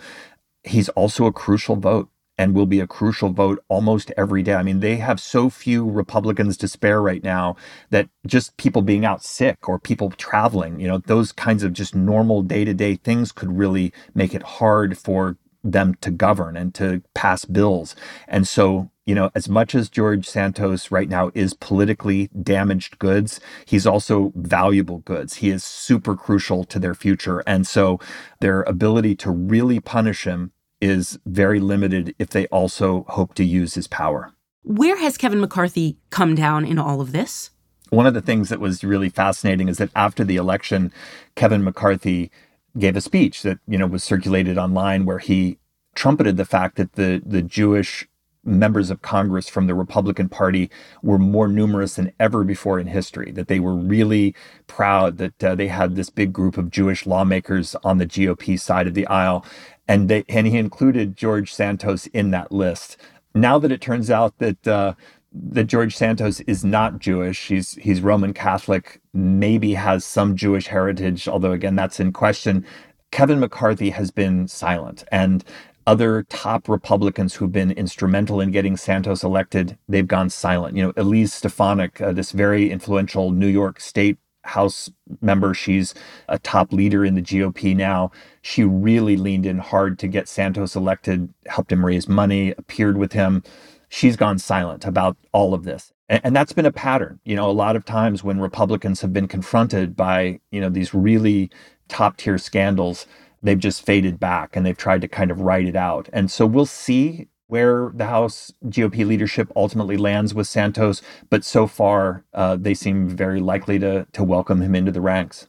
he's 0.63 0.89
also 0.89 1.26
a 1.26 1.34
crucial 1.34 1.76
vote 1.76 2.08
and 2.38 2.54
will 2.54 2.65
be 2.65 2.80
a 2.80 2.88
crucial 2.88 3.30
vote 3.30 3.63
almost 3.67 4.12
every 4.17 4.43
day. 4.43 4.54
I 4.54 4.63
mean, 4.63 4.80
they 4.80 4.97
have 4.97 5.19
so 5.19 5.50
few 5.50 5.89
Republicans 5.89 6.58
to 6.58 6.67
spare 6.67 7.02
right 7.02 7.23
now 7.23 7.56
that 7.89 8.10
just 8.26 8.58
people 8.58 8.82
being 8.82 9.06
out 9.06 9.23
sick 9.23 9.67
or 9.67 9.80
people 9.80 10.12
traveling, 10.12 10.80
you 10.80 10.88
know, 10.88 11.00
those 11.00 11.32
kinds 11.32 11.63
of 11.63 11.73
just 11.73 11.95
normal 11.95 12.41
day 12.41 12.65
to 12.65 12.73
day 12.73 12.95
things 12.95 13.32
could 13.32 13.58
really 13.58 13.91
make 14.13 14.34
it 14.34 14.43
hard 14.43 14.97
for 14.97 15.38
them 15.63 15.95
to 15.95 16.12
govern 16.12 16.56
and 16.56 16.73
to 16.76 17.02
pass 17.13 17.45
bills. 17.45 17.95
And 18.28 18.47
so 18.47 18.91
you 19.08 19.15
know, 19.15 19.32
as 19.34 19.47
much 19.47 19.73
as 19.73 19.89
George 19.89 20.28
Santos 20.28 20.91
right 20.91 21.08
now 21.08 21.32
is 21.34 21.54
politically 21.54 22.30
damaged 22.43 23.00
goods, 23.00 23.39
he's 23.65 23.88
also 23.88 24.34
valuable 24.36 24.97
goods. 25.00 25.36
He 25.36 25.50
is 25.50 25.63
super 25.63 26.13
crucial 26.13 26.65
to 26.65 26.78
their 26.78 26.93
future. 26.93 27.39
And 27.47 27.65
so 27.65 28.02
their 28.41 28.63
ability 28.63 29.15
to 29.15 29.32
really 29.32 29.80
punish 29.80 30.26
him 30.26 30.52
is 30.81 31.19
very 31.25 31.59
limited 31.59 32.15
if 32.19 32.29
they 32.29 32.47
also 32.47 33.05
hope 33.09 33.33
to 33.35 33.43
use 33.43 33.75
his 33.75 33.87
power. 33.87 34.33
Where 34.63 34.97
has 34.97 35.17
Kevin 35.17 35.39
McCarthy 35.39 35.97
come 36.09 36.35
down 36.35 36.65
in 36.65 36.77
all 36.77 37.01
of 37.01 37.11
this? 37.11 37.51
One 37.89 38.05
of 38.05 38.13
the 38.13 38.21
things 38.21 38.49
that 38.49 38.59
was 38.59 38.83
really 38.83 39.09
fascinating 39.09 39.69
is 39.69 39.77
that 39.77 39.91
after 39.95 40.23
the 40.23 40.35
election, 40.35 40.91
Kevin 41.35 41.63
McCarthy 41.63 42.31
gave 42.77 42.95
a 42.95 43.01
speech 43.01 43.43
that, 43.43 43.59
you 43.67 43.77
know, 43.77 43.87
was 43.87 44.03
circulated 44.03 44.57
online 44.57 45.05
where 45.05 45.19
he 45.19 45.57
trumpeted 45.95 46.37
the 46.37 46.45
fact 46.45 46.75
that 46.75 46.93
the 46.93 47.21
the 47.25 47.41
Jewish 47.41 48.07
members 48.47 48.89
of 48.89 49.01
Congress 49.01 49.49
from 49.49 49.67
the 49.67 49.75
Republican 49.75 50.29
Party 50.29 50.71
were 51.03 51.17
more 51.17 51.47
numerous 51.47 51.95
than 51.95 52.13
ever 52.19 52.43
before 52.43 52.79
in 52.79 52.87
history, 52.87 53.31
that 53.31 53.47
they 53.47 53.59
were 53.59 53.75
really 53.75 54.33
proud 54.67 55.17
that 55.17 55.43
uh, 55.43 55.53
they 55.53 55.67
had 55.67 55.95
this 55.95 56.09
big 56.09 56.31
group 56.31 56.57
of 56.57 56.71
Jewish 56.71 57.05
lawmakers 57.05 57.75
on 57.83 57.97
the 57.97 58.05
GOP 58.05 58.59
side 58.59 58.87
of 58.87 58.93
the 58.93 59.05
aisle. 59.07 59.45
And, 59.88 60.10
they, 60.10 60.23
and 60.28 60.47
he 60.47 60.58
included 60.58 61.15
George 61.15 61.54
Santos 61.54 62.08
in 62.08 62.32
that 62.32 62.52
list. 62.52 62.97
Now 63.34 63.60
that 63.60 63.71
it 63.71 63.82
turns 63.82 64.10
out 64.10 64.38
that 64.39 64.67
uh, 64.67 64.93
that 65.34 65.65
George 65.65 65.95
Santos 65.95 66.39
is 66.41 66.63
not 66.65 67.00
Jewish. 67.00 67.47
He's 67.47 67.73
he's 67.76 68.02
Roman 68.02 68.34
Catholic, 68.34 69.00
maybe 69.13 69.73
has 69.76 70.04
some 70.04 70.36
Jewish 70.36 70.67
heritage, 70.67 71.28
although 71.28 71.52
again 71.52 71.76
that's 71.76 72.00
in 72.00 72.12
question. 72.12 72.65
Kevin 73.12 73.39
McCarthy 73.39 73.91
has 73.91 74.12
been 74.12 74.47
silent. 74.47 75.04
And 75.12 75.43
other 75.86 76.23
top 76.23 76.67
Republicans 76.67 77.36
who've 77.36 77.52
been 77.52 77.71
instrumental 77.71 78.41
in 78.41 78.52
getting 78.52 78.76
Santos 78.76 79.23
elected, 79.23 79.78
they've 79.88 80.08
gone 80.08 80.30
silent. 80.30 80.76
You 80.76 80.84
know, 80.84 80.93
Elise 80.97 81.34
Stefanik, 81.34 82.02
uh, 82.02 82.12
this 82.12 82.34
very 82.34 82.69
influential 82.69 83.32
New 83.32 83.47
York 83.47 83.80
State 83.80 84.17
House 84.47 84.89
member, 85.21 85.53
she's 85.53 85.93
a 86.27 86.39
top 86.39 86.73
leader 86.73 87.05
in 87.05 87.15
the 87.15 87.21
GOP 87.21 87.75
now. 87.75 88.12
She 88.41 88.63
really 88.63 89.17
leaned 89.17 89.45
in 89.45 89.60
hard 89.60 89.99
to 89.99 90.07
get 90.07 90.27
Santos 90.27 90.75
elected, 90.75 91.33
helped 91.47 91.71
him 91.71 91.86
raise 91.86 92.07
money, 92.07 92.53
appeared 92.57 92.97
with 92.97 93.13
him. 93.13 93.43
She's 93.89 94.15
gone 94.15 94.39
silent 94.39 94.86
about 94.86 95.17
all 95.31 95.53
of 95.53 95.63
this. 95.63 95.93
And, 96.10 96.21
and 96.23 96.36
that's 96.36 96.53
been 96.53 96.65
a 96.65 96.71
pattern. 96.71 97.19
You 97.23 97.36
know, 97.36 97.49
a 97.49 97.51
lot 97.51 97.75
of 97.75 97.86
times 97.86 98.23
when 98.23 98.39
Republicans 98.39 99.01
have 99.01 99.13
been 99.13 99.27
confronted 99.27 99.95
by, 99.95 100.39
you 100.51 100.62
know, 100.62 100.69
these 100.69 100.93
really 100.93 101.49
top 101.88 102.17
tier 102.17 102.38
scandals, 102.38 103.05
they've 103.43 103.60
just 103.60 103.86
faded 103.86 104.19
back 104.19 104.55
and 104.55 104.65
they've 104.65 104.77
tried 104.77 105.01
to 105.01 105.07
kind 105.07 105.31
of 105.31 105.41
write 105.41 105.67
it 105.67 105.75
out. 105.75 106.10
And 106.12 106.31
so 106.31 106.45
we'll 106.45 106.65
see 106.65 107.27
where 107.47 107.91
the 107.93 108.05
House 108.05 108.51
GOP 108.65 109.05
leadership 109.05 109.51
ultimately 109.55 109.97
lands 109.97 110.33
with 110.33 110.47
Santos, 110.47 111.01
but 111.29 111.43
so 111.43 111.67
far 111.67 112.23
uh, 112.33 112.55
they 112.55 112.73
seem 112.73 113.10
very 113.10 113.39
likely 113.39 113.79
to 113.79 114.05
to 114.13 114.23
welcome 114.23 114.62
him 114.62 114.75
into 114.75 114.91
the 114.91 115.01
ranks. 115.01 115.47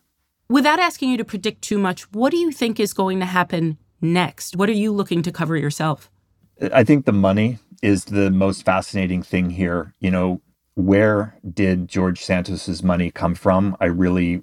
Without 0.48 0.78
asking 0.78 1.10
you 1.10 1.16
to 1.18 1.24
predict 1.24 1.62
too 1.62 1.78
much, 1.78 2.10
what 2.12 2.30
do 2.30 2.38
you 2.38 2.50
think 2.50 2.80
is 2.80 2.94
going 2.94 3.20
to 3.20 3.26
happen 3.26 3.76
next? 4.00 4.56
What 4.56 4.68
are 4.68 4.72
you 4.72 4.92
looking 4.92 5.22
to 5.22 5.32
cover 5.32 5.56
yourself? 5.56 6.10
I 6.72 6.84
think 6.84 7.04
the 7.04 7.12
money 7.12 7.58
is 7.82 8.06
the 8.06 8.30
most 8.30 8.64
fascinating 8.64 9.22
thing 9.22 9.50
here. 9.50 9.94
You 10.00 10.10
know, 10.10 10.40
where 10.74 11.36
did 11.52 11.88
George 11.88 12.24
Santos's 12.24 12.82
money 12.82 13.10
come 13.10 13.34
from? 13.34 13.76
I 13.80 13.86
really 13.86 14.42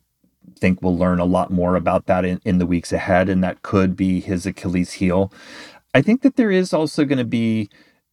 think 0.60 0.82
we'll 0.82 0.98
learn 0.98 1.20
a 1.20 1.26
lot 1.26 1.52
more 1.52 1.76
about 1.76 2.06
that 2.06 2.24
in, 2.24 2.40
in 2.46 2.60
the 2.60 2.66
weeks 2.66 2.94
ahead, 2.94 3.30
and 3.30 3.44
that 3.44 3.62
could 3.62 3.96
be 3.96 4.20
his 4.20 4.46
Achilles 4.46 4.94
heel. 4.94 5.32
I 5.96 6.02
think 6.02 6.24
that 6.24 6.36
there 6.36 6.52
is 6.52 6.74
also 6.74 7.06
going 7.06 7.20
to 7.20 7.24
be 7.24 7.70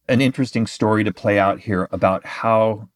an 0.07 0.21
interesting 0.21 0.65
story 0.67 1.03
to 1.03 1.11
play 1.11 1.37
out 1.37 1.59
here 1.59 1.89
about 1.91 2.25
how 2.25 2.87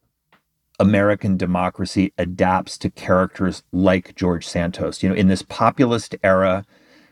American 0.80 1.36
democracy 1.36 2.14
adapts 2.16 2.78
to 2.78 2.88
characters 2.88 3.62
like 3.70 4.14
George 4.14 4.46
Santos. 4.46 5.02
You 5.02 5.10
know, 5.10 5.14
in 5.14 5.28
this 5.28 5.42
populist 5.42 6.16
era, 6.22 6.64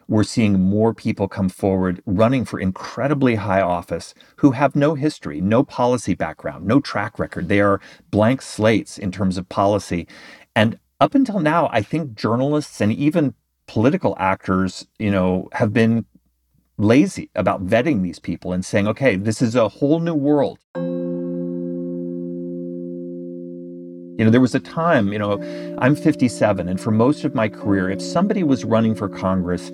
we're 0.09 0.25
seeing 0.25 0.59
more 0.59 0.95
people 0.95 1.29
come 1.29 1.51
forward 1.51 2.03
running 2.07 2.47
for 2.47 2.59
incredibly 2.59 3.35
high 3.35 3.61
office 3.61 4.15
who 4.37 4.53
have 4.53 4.75
no 4.75 4.95
history, 4.95 5.43
no 5.43 5.63
policy 5.63 6.15
background, 6.15 6.65
no 6.65 6.81
track 6.81 7.19
record. 7.19 7.51
They 7.51 7.61
are 7.61 7.83
blank 8.11 8.41
slates 8.41 8.97
in 8.97 9.13
terms 9.13 9.37
of 9.37 9.51
policy. 9.51 10.09
And 10.55 10.79
up 10.99 11.15
until 11.15 11.41
now, 11.41 11.69
I 11.71 11.83
think 11.83 12.15
journalists 12.15 12.81
and 12.81 12.91
even 12.91 13.35
political 13.67 14.17
actors, 14.19 14.87
you 14.99 15.11
know, 15.11 15.51
have 15.53 15.75
been 15.75 16.07
lazy 16.79 17.31
about 17.35 17.67
vetting 17.67 18.03
these 18.03 18.19
people 18.19 18.53
and 18.53 18.65
saying, 18.65 18.87
okay, 18.89 19.17
this 19.17 19.41
is 19.41 19.55
a 19.55 19.69
whole 19.69 20.01
new 20.01 20.15
world. 20.15 20.59
You 24.19 24.25
know, 24.25 24.31
there 24.31 24.41
was 24.41 24.55
a 24.55 24.61
time, 24.61 25.13
you 25.13 25.19
know, 25.19 25.39
I'm 25.79 25.95
57, 25.95 26.69
and 26.69 26.81
for 26.81 26.91
most 26.91 27.25
of 27.25 27.35
my 27.35 27.49
career, 27.49 27.91
if 27.91 28.01
somebody 28.01 28.43
was 28.43 28.65
running 28.65 28.95
for 28.95 29.11
Congress, 29.11 29.71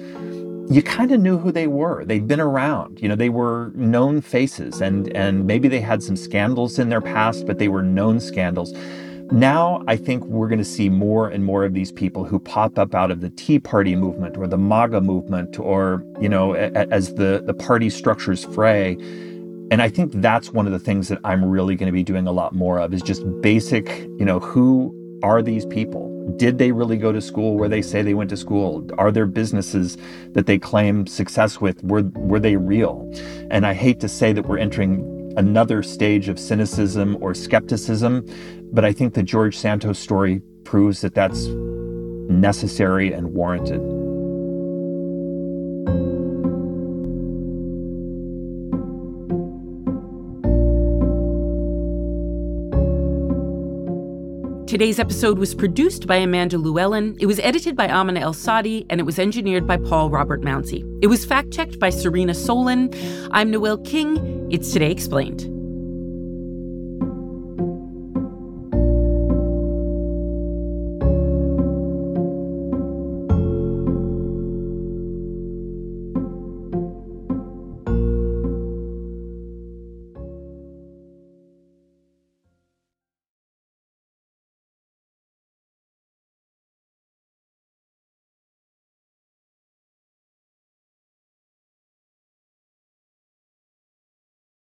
you 0.68 0.82
kind 0.82 1.12
of 1.12 1.20
knew 1.20 1.38
who 1.38 1.52
they 1.52 1.68
were. 1.68 2.04
They'd 2.04 2.26
been 2.26 2.40
around. 2.40 3.00
You 3.00 3.08
know, 3.08 3.14
they 3.14 3.28
were 3.28 3.70
known 3.74 4.20
faces, 4.20 4.80
and 4.80 5.14
and 5.16 5.46
maybe 5.46 5.68
they 5.68 5.80
had 5.80 6.02
some 6.02 6.16
scandals 6.16 6.78
in 6.78 6.88
their 6.88 7.00
past, 7.00 7.46
but 7.46 7.58
they 7.58 7.68
were 7.68 7.82
known 7.82 8.18
scandals. 8.20 8.72
Now, 9.32 9.82
I 9.88 9.96
think 9.96 10.26
we're 10.26 10.48
going 10.48 10.58
to 10.58 10.64
see 10.64 10.90
more 10.90 11.26
and 11.26 11.42
more 11.42 11.64
of 11.64 11.72
these 11.72 11.90
people 11.90 12.24
who 12.24 12.38
pop 12.38 12.78
up 12.78 12.94
out 12.94 13.10
of 13.10 13.22
the 13.22 13.30
Tea 13.30 13.58
Party 13.58 13.96
movement 13.96 14.36
or 14.36 14.46
the 14.46 14.58
MAGA 14.58 15.00
movement 15.00 15.58
or, 15.58 16.04
you 16.20 16.28
know, 16.28 16.52
as 16.52 17.14
the, 17.14 17.42
the 17.46 17.54
party 17.54 17.88
structures 17.88 18.44
fray. 18.44 18.92
And 19.70 19.80
I 19.80 19.88
think 19.88 20.12
that's 20.16 20.50
one 20.50 20.66
of 20.66 20.72
the 20.72 20.78
things 20.78 21.08
that 21.08 21.18
I'm 21.24 21.42
really 21.42 21.76
going 21.76 21.86
to 21.86 21.92
be 21.92 22.04
doing 22.04 22.26
a 22.26 22.32
lot 22.32 22.54
more 22.54 22.78
of 22.78 22.92
is 22.92 23.00
just 23.00 23.22
basic, 23.40 23.88
you 24.18 24.26
know, 24.26 24.38
who 24.38 24.94
are 25.22 25.40
these 25.40 25.64
people? 25.64 26.10
Did 26.36 26.58
they 26.58 26.70
really 26.70 26.98
go 26.98 27.10
to 27.10 27.22
school 27.22 27.56
where 27.56 27.70
they 27.70 27.80
say 27.80 28.02
they 28.02 28.12
went 28.12 28.28
to 28.30 28.36
school? 28.36 28.86
Are 28.98 29.10
there 29.10 29.24
businesses 29.24 29.96
that 30.32 30.44
they 30.44 30.58
claim 30.58 31.06
success 31.06 31.58
with? 31.58 31.82
Were, 31.84 32.02
were 32.02 32.38
they 32.38 32.56
real? 32.56 33.10
And 33.50 33.66
I 33.66 33.72
hate 33.72 33.98
to 34.00 34.08
say 34.08 34.34
that 34.34 34.46
we're 34.46 34.58
entering 34.58 35.08
another 35.38 35.82
stage 35.82 36.28
of 36.28 36.38
cynicism 36.38 37.16
or 37.22 37.32
skepticism. 37.34 38.26
But 38.74 38.86
I 38.86 38.92
think 38.92 39.12
the 39.12 39.22
George 39.22 39.56
Santos 39.56 39.98
story 39.98 40.40
proves 40.64 41.02
that 41.02 41.14
that's 41.14 41.46
necessary 41.46 43.12
and 43.12 43.34
warranted. 43.34 43.80
Today's 54.66 54.98
episode 54.98 55.38
was 55.38 55.54
produced 55.54 56.06
by 56.06 56.16
Amanda 56.16 56.56
Llewellyn. 56.56 57.14
It 57.20 57.26
was 57.26 57.38
edited 57.40 57.76
by 57.76 57.88
Amina 57.88 58.20
Al-Sadi, 58.20 58.86
and 58.88 58.98
it 59.00 59.04
was 59.04 59.18
engineered 59.18 59.66
by 59.66 59.76
Paul 59.76 60.08
Robert 60.08 60.40
Mounsey. 60.40 60.82
It 61.02 61.08
was 61.08 61.26
fact 61.26 61.52
checked 61.52 61.78
by 61.78 61.90
Serena 61.90 62.32
Solin. 62.32 62.88
I'm 63.32 63.50
Noel 63.50 63.76
King. 63.76 64.48
It's 64.50 64.72
Today 64.72 64.90
Explained. 64.90 65.51